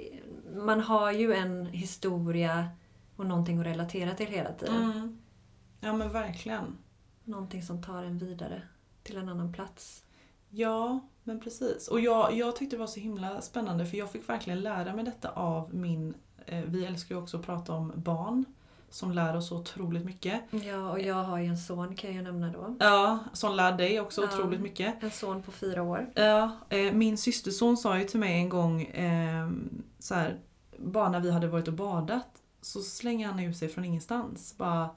man 0.55 0.79
har 0.79 1.11
ju 1.11 1.33
en 1.33 1.65
historia 1.65 2.69
och 3.15 3.25
någonting 3.25 3.59
att 3.59 3.65
relatera 3.65 4.13
till 4.13 4.27
hela 4.27 4.51
tiden. 4.51 4.83
Mm. 4.91 5.17
Ja 5.79 5.93
men 5.93 6.11
verkligen. 6.11 6.77
Någonting 7.23 7.63
som 7.63 7.81
tar 7.83 8.03
en 8.03 8.17
vidare 8.17 8.61
till 9.03 9.17
en 9.17 9.29
annan 9.29 9.53
plats. 9.53 10.03
Ja, 10.49 10.99
men 11.23 11.39
precis. 11.39 11.87
Och 11.87 11.99
jag, 11.99 12.33
jag 12.33 12.55
tyckte 12.55 12.75
det 12.75 12.79
var 12.79 12.87
så 12.87 12.99
himla 12.99 13.41
spännande 13.41 13.85
för 13.85 13.97
jag 13.97 14.11
fick 14.11 14.29
verkligen 14.29 14.61
lära 14.61 14.95
mig 14.95 15.05
detta 15.05 15.29
av 15.29 15.73
min... 15.75 16.13
Eh, 16.45 16.63
vi 16.67 16.85
älskar 16.85 17.15
ju 17.15 17.21
också 17.21 17.37
att 17.37 17.45
prata 17.45 17.73
om 17.73 17.91
barn 17.95 18.45
som 18.89 19.11
lär 19.11 19.35
oss 19.35 19.51
otroligt 19.51 20.05
mycket. 20.05 20.41
Ja, 20.51 20.91
och 20.91 20.99
jag 20.99 21.15
har 21.23 21.37
ju 21.37 21.45
en 21.45 21.57
son 21.57 21.95
kan 21.95 22.15
jag 22.15 22.23
nämna 22.23 22.51
då. 22.51 22.75
Ja, 22.79 23.19
som 23.33 23.55
lär 23.55 23.77
dig 23.77 23.99
också 23.99 24.21
Ja. 24.21 24.27
otroligt 24.27 24.61
mycket. 24.61 25.03
En 25.03 25.11
son 25.11 25.43
på 25.43 25.51
fyra 25.51 25.83
år. 25.83 26.11
Ja, 26.15 26.51
eh, 26.69 26.93
min 26.93 27.17
systerson 27.17 27.77
sa 27.77 27.97
ju 27.97 28.03
till 28.03 28.19
mig 28.19 28.33
en 28.33 28.49
gång, 28.49 28.81
eh, 28.81 29.49
så 29.99 30.15
här, 30.15 30.39
bara 30.77 31.09
när 31.09 31.19
vi 31.19 31.31
hade 31.31 31.47
varit 31.47 31.67
och 31.67 31.73
badat, 31.73 32.42
så 32.63 32.81
slänger 32.81 33.27
han 33.27 33.39
ut 33.39 33.57
sig 33.57 33.69
från 33.69 33.85
ingenstans. 33.85 34.57
Bara, 34.57 34.89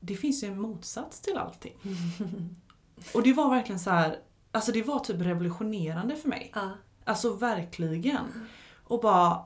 det 0.00 0.14
finns 0.16 0.44
ju 0.44 0.48
en 0.48 0.60
motsats 0.60 1.20
till 1.20 1.36
allting. 1.36 1.74
Och 3.14 3.22
det 3.22 3.32
var 3.32 3.50
verkligen 3.50 3.78
så 3.80 3.90
här, 3.90 4.18
alltså 4.52 4.72
det 4.72 4.82
var 4.82 4.98
typ 4.98 5.20
revolutionerande 5.20 6.16
för 6.16 6.28
mig. 6.28 6.52
Ja. 6.54 6.70
Alltså 7.04 7.32
verkligen. 7.34 8.46
Och 8.84 9.00
bara, 9.00 9.44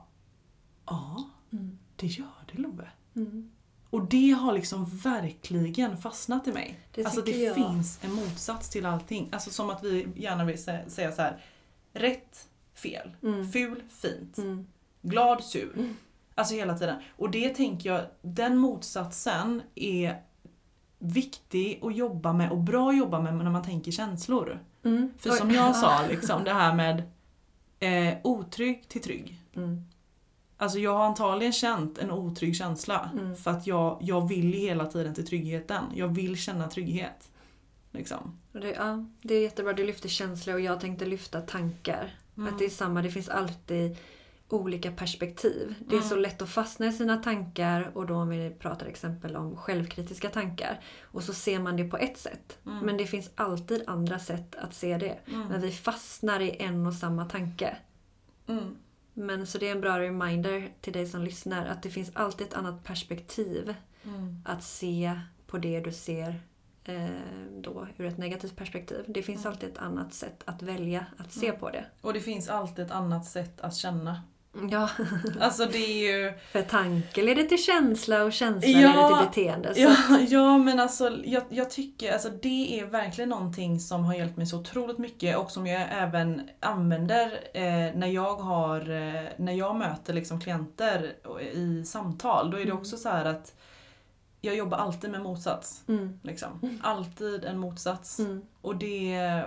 ja, 0.85 1.29
Mm. 1.53 1.77
det 1.95 2.07
gör 2.07 2.27
det 2.51 2.61
Love. 2.61 2.89
Mm. 3.15 3.51
Och 3.89 4.05
det 4.05 4.31
har 4.31 4.53
liksom 4.53 4.85
verkligen 4.85 5.97
fastnat 5.97 6.47
i 6.47 6.51
mig. 6.53 6.79
Det 6.91 7.05
alltså 7.05 7.21
det 7.21 7.31
jag. 7.43 7.55
finns 7.55 7.99
en 8.03 8.13
motsats 8.13 8.69
till 8.69 8.85
allting. 8.85 9.29
Alltså 9.31 9.49
som 9.49 9.69
att 9.69 9.83
vi 9.83 10.07
gärna 10.15 10.45
vill 10.45 10.55
sä- 10.55 10.89
säga 10.89 11.11
så 11.11 11.21
här. 11.21 11.41
Rätt, 11.93 12.47
fel. 12.73 13.11
Mm. 13.23 13.51
Ful, 13.51 13.83
fint. 13.89 14.37
Mm. 14.37 14.67
Glad, 15.01 15.43
sur. 15.43 15.89
Alltså 16.41 16.55
hela 16.55 16.77
tiden. 16.77 16.95
Och 17.17 17.31
det 17.31 17.49
tänker 17.49 17.89
jag, 17.89 18.01
den 18.21 18.57
motsatsen 18.57 19.61
är 19.75 20.21
viktig 20.99 21.79
att 21.83 21.95
jobba 21.95 22.33
med 22.33 22.51
och 22.51 22.57
bra 22.57 22.89
att 22.89 22.97
jobba 22.97 23.21
med 23.21 23.35
när 23.35 23.51
man 23.51 23.63
tänker 23.63 23.91
känslor. 23.91 24.59
Mm. 24.83 25.13
För 25.17 25.29
som 25.29 25.51
jag 25.51 25.75
sa, 25.75 26.07
liksom 26.09 26.43
det 26.43 26.53
här 26.53 26.75
med 26.75 27.03
eh, 27.79 28.17
otrygg 28.23 28.87
till 28.87 29.01
trygg. 29.01 29.39
Mm. 29.55 29.85
Alltså 30.57 30.79
jag 30.79 30.97
har 30.97 31.05
antagligen 31.05 31.53
känt 31.53 31.97
en 31.97 32.11
otrygg 32.11 32.55
känsla. 32.55 33.09
Mm. 33.13 33.35
För 33.35 33.51
att 33.51 33.67
jag, 33.67 33.97
jag 34.01 34.27
vill 34.27 34.53
hela 34.53 34.85
tiden 34.85 35.13
till 35.13 35.27
tryggheten. 35.27 35.83
Jag 35.95 36.07
vill 36.07 36.37
känna 36.37 36.67
trygghet. 36.67 37.29
Liksom. 37.91 38.39
Det, 38.51 38.71
ja, 38.71 39.05
det 39.21 39.35
är 39.35 39.41
jättebra. 39.41 39.73
Du 39.73 39.85
lyfter 39.85 40.09
känslor 40.09 40.55
och 40.55 40.61
jag 40.61 40.79
tänkte 40.79 41.05
lyfta 41.05 41.41
tankar. 41.41 42.15
Mm. 42.37 42.53
Att 42.53 42.59
det 42.59 42.65
är 42.65 42.69
samma, 42.69 43.01
det 43.01 43.11
finns 43.11 43.29
alltid 43.29 43.97
olika 44.53 44.91
perspektiv. 44.91 45.75
Det 45.79 45.95
är 45.95 45.99
Mm. 45.99 46.09
så 46.09 46.15
lätt 46.15 46.41
att 46.41 46.49
fastna 46.49 46.85
i 46.87 46.91
sina 46.91 47.17
tankar 47.17 47.91
och 47.93 48.05
då 48.07 48.15
om 48.15 48.29
vi 48.29 48.49
pratar 48.59 48.85
exempel 48.85 49.35
om 49.35 49.57
självkritiska 49.57 50.29
tankar. 50.29 50.79
Och 51.03 51.23
så 51.23 51.33
ser 51.33 51.59
man 51.59 51.77
det 51.77 51.83
på 51.83 51.97
ett 51.97 52.17
sätt. 52.17 52.57
Mm. 52.65 52.85
Men 52.85 52.97
det 52.97 53.05
finns 53.05 53.29
alltid 53.35 53.83
andra 53.87 54.19
sätt 54.19 54.55
att 54.55 54.73
se 54.73 54.97
det. 54.97 55.17
Mm. 55.27 55.47
Men 55.47 55.61
vi 55.61 55.71
fastnar 55.71 56.39
i 56.39 56.55
en 56.61 56.85
och 56.87 56.93
samma 56.93 57.25
tanke. 57.25 57.77
Mm. 58.47 58.75
Men 59.13 59.47
så 59.47 59.57
det 59.57 59.67
är 59.67 59.71
en 59.71 59.81
bra 59.81 59.99
reminder 59.99 60.69
till 60.81 60.93
dig 60.93 61.05
som 61.07 61.23
lyssnar 61.23 61.65
att 61.65 61.83
det 61.83 61.89
finns 61.89 62.11
alltid 62.13 62.47
ett 62.47 62.53
annat 62.53 62.83
perspektiv 62.83 63.75
Mm. 64.03 64.41
att 64.45 64.63
se 64.63 65.19
på 65.47 65.57
det 65.57 65.79
du 65.79 65.91
ser 65.91 66.41
eh, 66.83 67.05
då 67.59 67.87
ur 67.97 68.05
ett 68.05 68.17
negativt 68.17 68.55
perspektiv. 68.55 69.05
Det 69.07 69.21
finns 69.23 69.41
Mm. 69.45 69.51
alltid 69.53 69.69
ett 69.69 69.77
annat 69.77 70.13
sätt 70.13 70.43
att 70.45 70.61
välja 70.61 71.05
att 71.17 71.31
se 71.31 71.47
Mm. 71.47 71.59
på 71.59 71.69
det. 71.69 71.85
Och 72.01 72.13
det 72.13 72.19
finns 72.19 72.49
alltid 72.49 72.85
ett 72.85 72.91
annat 72.91 73.25
sätt 73.25 73.61
att 73.61 73.75
känna. 73.75 74.21
Ja, 74.71 74.89
Alltså 75.41 75.65
det 75.65 75.77
är 75.77 76.11
ju... 76.13 76.33
för 76.51 76.61
tanke 76.61 77.21
leder 77.21 77.43
till 77.43 77.63
känsla 77.63 78.23
och 78.23 78.33
känsla 78.33 78.69
Ja, 78.69 78.87
leder 78.87 79.07
till 79.17 79.27
beteende. 79.27 79.75
Så 79.75 79.81
Ja, 79.81 80.19
ja 80.29 80.57
men 80.57 80.79
alltså 80.79 81.17
jag, 81.23 81.43
jag 81.49 81.69
tycker 81.69 82.13
alltså 82.13 82.29
det 82.29 82.79
är 82.79 82.85
verkligen 82.85 83.29
någonting 83.29 83.79
som 83.79 84.05
har 84.05 84.13
hjälpt 84.13 84.37
mig 84.37 84.45
så 84.45 84.59
otroligt 84.59 84.97
mycket 84.97 85.37
och 85.37 85.51
som 85.51 85.67
jag 85.67 85.87
även 85.91 86.49
använder 86.59 87.27
eh, 87.53 87.95
när 87.95 88.07
jag 88.07 88.35
har 88.35 88.79
eh, 88.79 89.23
när 89.37 89.53
jag 89.53 89.75
möter 89.75 90.13
liksom 90.13 90.41
klienter 90.41 91.13
i 91.53 91.85
samtal. 91.85 92.51
Då 92.51 92.57
är 92.57 92.61
det 92.61 92.71
Mm. 92.71 92.77
också 92.81 92.97
så 92.97 93.09
här 93.09 93.25
att 93.25 93.55
jag 94.41 94.55
jobbar 94.55 94.77
alltid 94.77 95.09
med 95.11 95.21
motsats. 95.21 95.83
Mm. 95.87 96.19
Liksom. 96.23 96.79
Alltid 96.83 97.45
en 97.45 97.57
motsats. 97.57 98.19
Mm. 98.19 98.41
Och 98.61 98.75
det... 98.75 99.43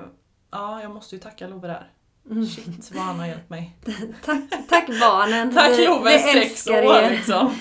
Ja, 0.50 0.82
jag 0.82 0.90
måste 0.94 1.14
ju 1.14 1.20
tacka 1.20 1.48
Love 1.48 1.68
där. 1.68 1.90
Mm. 2.30 2.46
Shit 2.46 2.90
vad 2.94 3.02
han 3.04 3.18
har 3.18 3.26
hjälpt 3.26 3.50
mig. 3.50 3.76
Tack, 4.24 4.40
tack 4.68 4.86
barnen! 5.00 5.54
Tack 5.54 5.78
Love, 5.78 6.18
sex 6.18 6.66
år 6.66 7.10
liksom. 7.10 7.54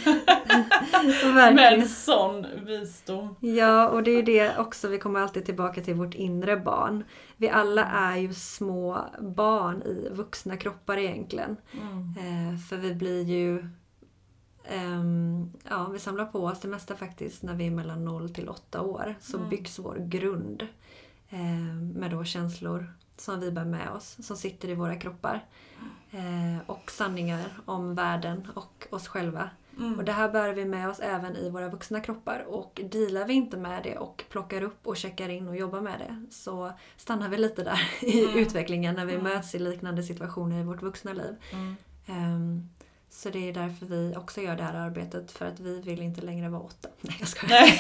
Med 1.56 1.88
sån 1.90 2.46
visdom. 2.66 3.36
Ja, 3.40 3.90
och 3.90 4.04
det 4.04 4.12
är 4.12 4.24
det 4.24 4.58
också, 4.58 4.88
vi 4.88 4.98
kommer 5.00 5.20
alltid 5.20 5.46
tillbaka 5.46 5.82
till 5.82 5.96
vårt 5.96 6.14
inre 6.14 6.58
barn. 6.58 7.04
Vi 7.38 7.50
alla 7.50 7.86
är 7.86 8.18
ju 8.18 8.34
små 8.34 9.06
barn 9.20 9.82
i 9.82 10.10
vuxna 10.12 10.58
kroppar 10.58 10.98
egentligen. 10.98 11.58
Mm. 11.74 12.14
Eh, 12.54 12.60
för 12.60 12.78
vi 12.78 12.94
blir 12.96 13.24
ju 13.24 13.70
Ehm, 14.70 15.52
ja, 15.70 15.90
vi 15.94 16.00
samlar 16.00 16.26
på 16.26 16.46
oss 16.46 16.60
det 16.60 16.68
mesta 16.68 16.96
faktiskt 16.96 17.44
när 17.44 17.54
vi 17.54 17.68
är 17.68 17.72
mellan 17.72 18.06
0 18.06 18.30
till 18.30 18.50
8 18.50 18.82
år. 18.82 19.16
Så 19.22 19.38
Mm. 19.38 19.50
byggs 19.50 19.80
vår 19.80 19.96
grund 20.00 20.68
ehm, 21.30 21.90
med 21.90 22.12
då 22.12 22.24
känslor 22.24 22.94
som 23.18 23.40
vi 23.40 23.52
bär 23.52 23.66
med 23.66 23.90
oss, 23.92 24.18
som 24.28 24.38
sitter 24.38 24.70
i 24.70 24.74
våra 24.76 24.96
kroppar. 24.96 25.46
Eh, 26.12 26.58
och 26.70 26.92
sanningar 26.92 27.46
om 27.66 27.96
världen 27.96 28.48
och 28.56 28.88
oss 28.90 29.08
själva. 29.08 29.50
Mm. 29.78 29.98
Och 30.00 30.04
det 30.06 30.12
här 30.12 30.30
bär 30.30 30.54
vi 30.54 30.66
med 30.66 30.90
oss 30.90 31.00
även 31.00 31.36
i 31.36 31.50
våra 31.50 31.70
vuxna 31.70 32.00
kroppar. 32.00 32.46
Och 32.48 32.82
dealar 32.92 33.26
vi 33.26 33.34
inte 33.34 33.58
med 33.58 33.84
det 33.84 33.98
och 33.98 34.24
plockar 34.30 34.62
upp 34.62 34.88
och 34.88 34.98
checkar 34.98 35.30
in 35.30 35.48
och 35.48 35.58
jobbar 35.58 35.82
med 35.82 36.00
det 36.00 36.26
så 36.36 36.72
stannar 36.98 37.30
vi 37.30 37.38
lite 37.38 37.64
där 37.64 37.82
i 38.02 38.24
Mm. 38.26 38.38
utvecklingen 38.40 38.96
när 38.96 39.06
vi 39.06 39.14
Mm. 39.14 39.24
möts 39.24 39.56
i 39.56 39.60
liknande 39.60 40.04
situationer 40.04 40.60
i 40.60 40.64
vårt 40.64 40.82
vuxna 40.82 41.14
liv. 41.14 41.36
Mm. 42.08 42.70
Så 43.16 43.30
det 43.30 43.50
är 43.50 43.54
därför 43.54 43.86
vi 43.86 44.14
också 44.18 44.42
gör 44.42 44.56
det 44.56 44.64
här 44.64 44.74
arbetet. 44.74 45.32
För 45.32 45.46
att 45.46 45.60
vi 45.60 45.82
vill 45.82 46.02
inte 46.02 46.22
längre 46.22 46.50
vara 46.50 46.62
åtta. 46.62 46.90
Nej 47.02 47.16
jag 47.20 47.28
skojar. 47.28 47.50
Nej. 47.62 47.78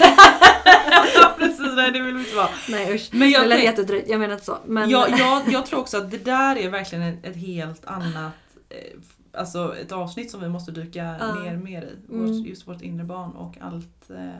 Precis, 1.38 1.76
nej 1.76 1.92
det 1.92 2.00
vill 2.02 2.14
vi 2.14 2.20
inte 2.20 2.36
vara. 2.36 2.50
Nej 2.70 2.96
usch. 2.96 3.10
Men 3.14 3.30
jag 3.30 3.44
det 3.44 3.48
lät 3.48 3.64
jättedrygt. 3.64 4.10
Jag 4.10 4.20
menar 4.20 4.34
inte 4.34 4.46
så. 4.46 4.58
Men, 4.66 4.90
jag, 4.90 5.10
jag, 5.20 5.42
jag 5.52 5.66
tror 5.66 5.80
också 5.80 5.98
att 5.98 6.12
det 6.12 6.18
där 6.18 6.56
är 6.56 6.70
verkligen 6.70 7.04
ett, 7.24 7.36
helt 7.36 7.86
annat 7.86 8.34
eh, 8.70 8.78
Alltså 9.36 9.76
ett 9.78 9.92
avsnitt 9.92 10.32
som 10.32 10.42
vi 10.42 10.50
måste 10.50 10.72
dyka 10.72 11.16
Ja. 11.20 11.36
ner 11.36 11.58
mer 11.58 11.82
i. 11.82 12.12
Mm. 12.14 12.26
Vårt, 12.38 12.46
just 12.48 12.68
vårt 12.68 12.82
inre 12.82 13.04
barn 13.04 13.32
och 13.32 13.58
allt 13.62 14.10
eh, 14.10 14.38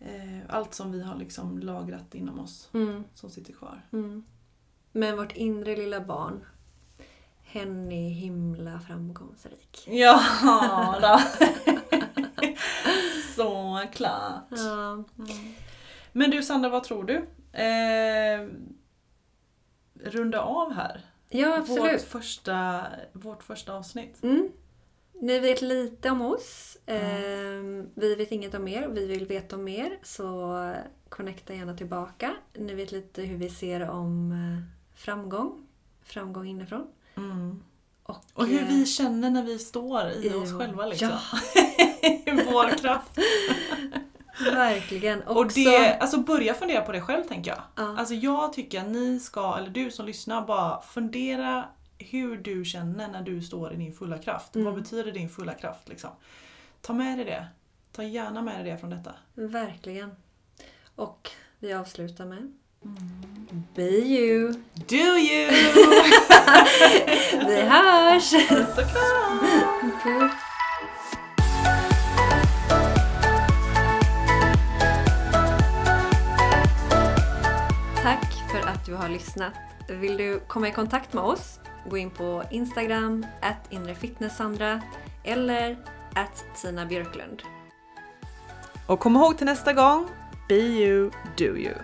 eh, 0.00 0.38
Allt 0.48 0.74
som 0.74 0.92
vi 0.92 1.02
har 1.02 1.16
liksom 1.16 1.58
lagrat 1.58 2.14
inom 2.14 2.38
oss 2.40 2.68
mm, 2.72 3.04
som 3.14 3.30
sitter 3.30 3.52
kvar. 3.52 3.82
mm. 3.92 4.24
Men 4.92 5.16
vårt 5.16 5.36
inre 5.36 5.76
lilla 5.76 6.00
barn. 6.00 6.40
Hen 7.50 7.92
är 7.92 8.08
himla 8.10 8.80
framgångsrik. 8.80 9.84
Ja 9.86 10.20
då. 11.02 11.18
Så 13.36 13.82
klart. 13.92 14.44
Ja. 14.50 15.04
Men 16.12 16.30
du 16.30 16.42
Sandra, 16.42 16.68
vad 16.68 16.84
tror 16.84 17.04
du? 17.04 17.16
Eh, 17.62 18.48
runda 20.10 20.40
av 20.40 20.72
här. 20.72 21.00
Ja, 21.28 21.48
Vårt 21.50 21.58
absolut. 21.58 22.02
första, 22.02 22.84
vårt 23.12 23.42
första 23.42 23.72
avsnitt. 23.72 24.22
Mm. 24.22 24.48
Ni 25.20 25.38
vet 25.38 25.62
lite 25.62 26.10
om 26.10 26.22
oss. 26.22 26.78
Ehm, 26.86 27.88
vi 27.94 28.14
vet 28.14 28.32
inget 28.32 28.54
om 28.54 28.68
er. 28.68 28.88
Vi 28.88 29.06
vill 29.06 29.26
veta 29.26 29.56
om 29.56 29.68
er. 29.68 29.98
Så 30.02 30.54
connecta 31.08 31.54
gärna 31.54 31.76
tillbaka. 31.76 32.34
Ni 32.54 32.74
vet 32.74 32.92
lite 32.92 33.22
hur 33.22 33.36
vi 33.36 33.50
ser 33.50 33.90
om 33.90 34.32
eh, 34.32 34.98
framgång. 34.98 35.66
Framgång 36.02 36.46
inifrån. 36.46 36.86
Mm. 37.18 37.62
Och, 38.02 38.16
Och 38.34 38.46
hur 38.46 38.62
eh, 38.62 38.68
vi 38.68 38.86
känner 38.86 39.30
när 39.30 39.42
vi 39.42 39.58
står 39.58 40.10
i 40.10 40.34
oss 40.34 40.52
själva 40.58 40.86
liksom. 40.86 41.08
Ja. 41.08 41.20
Vår 42.52 42.78
kraft. 42.78 43.18
Verkligen. 44.40 45.22
Och 45.22 45.36
Också, 45.36 45.60
det, 45.60 45.98
alltså 45.98 46.18
börja 46.18 46.54
fundera 46.54 46.80
på 46.82 46.92
det 46.92 47.00
själv 47.00 47.22
tänker 47.24 47.50
jag. 47.50 47.62
ja, 47.76 47.98
Alltså 47.98 48.14
jag 48.14 48.52
tycker 48.52 48.80
att 48.80 48.88
ni 48.88 49.20
ska, 49.20 49.56
eller 49.56 49.70
du 49.70 49.90
som 49.90 50.06
lyssnar, 50.06 50.46
bara 50.46 50.80
fundera 50.82 51.64
hur 51.98 52.36
du 52.36 52.64
känner 52.64 53.08
när 53.08 53.22
du 53.22 53.42
står 53.42 53.72
i 53.72 53.76
din 53.76 53.92
fulla 53.92 54.18
kraft. 54.18 54.54
Mm. 54.54 54.64
Vad 54.64 54.74
betyder 54.82 55.12
din 55.12 55.28
fulla 55.30 55.54
kraft 55.54 55.88
liksom? 55.88 56.10
Ta 56.80 56.92
med 56.92 57.18
dig 57.18 57.24
det. 57.24 57.46
Ta 57.92 58.02
gärna 58.02 58.42
med 58.42 58.64
dig 58.64 58.72
det 58.72 58.78
från 58.78 58.90
detta. 58.90 59.14
verkligen. 59.34 60.10
Och 60.96 61.30
vi 61.58 61.72
avslutar 61.72 62.24
med 62.26 62.52
Be 63.74 63.82
you. 63.82 64.52
Do 64.88 64.96
you! 64.96 65.50
Vi 67.46 67.60
hörs! 67.60 68.30
Kram! 68.92 69.40
Puss. 70.02 70.32
Tack 78.02 78.34
för 78.50 78.68
att 78.68 78.86
du 78.86 78.94
har 78.94 79.08
lyssnat. 79.08 79.52
Vill 79.88 80.16
du 80.16 80.40
komma 80.46 80.68
i 80.68 80.72
kontakt 80.72 81.12
med 81.12 81.24
oss? 81.24 81.60
Gå 81.90 81.96
in 81.96 82.10
på 82.10 82.42
Instagram, 82.50 83.26
at 83.40 83.72
inrefitnesssandra 83.72 84.80
eller 85.24 85.76
at 86.14 86.44
Tina 86.62 86.86
Björklund. 86.86 87.42
Och 88.86 89.00
kom 89.00 89.16
ihåg 89.16 89.36
till 89.36 89.46
nästa 89.46 89.72
gång, 89.72 90.06
be 90.48 90.54
you, 90.54 91.10
do 91.36 91.44
you. 91.44 91.74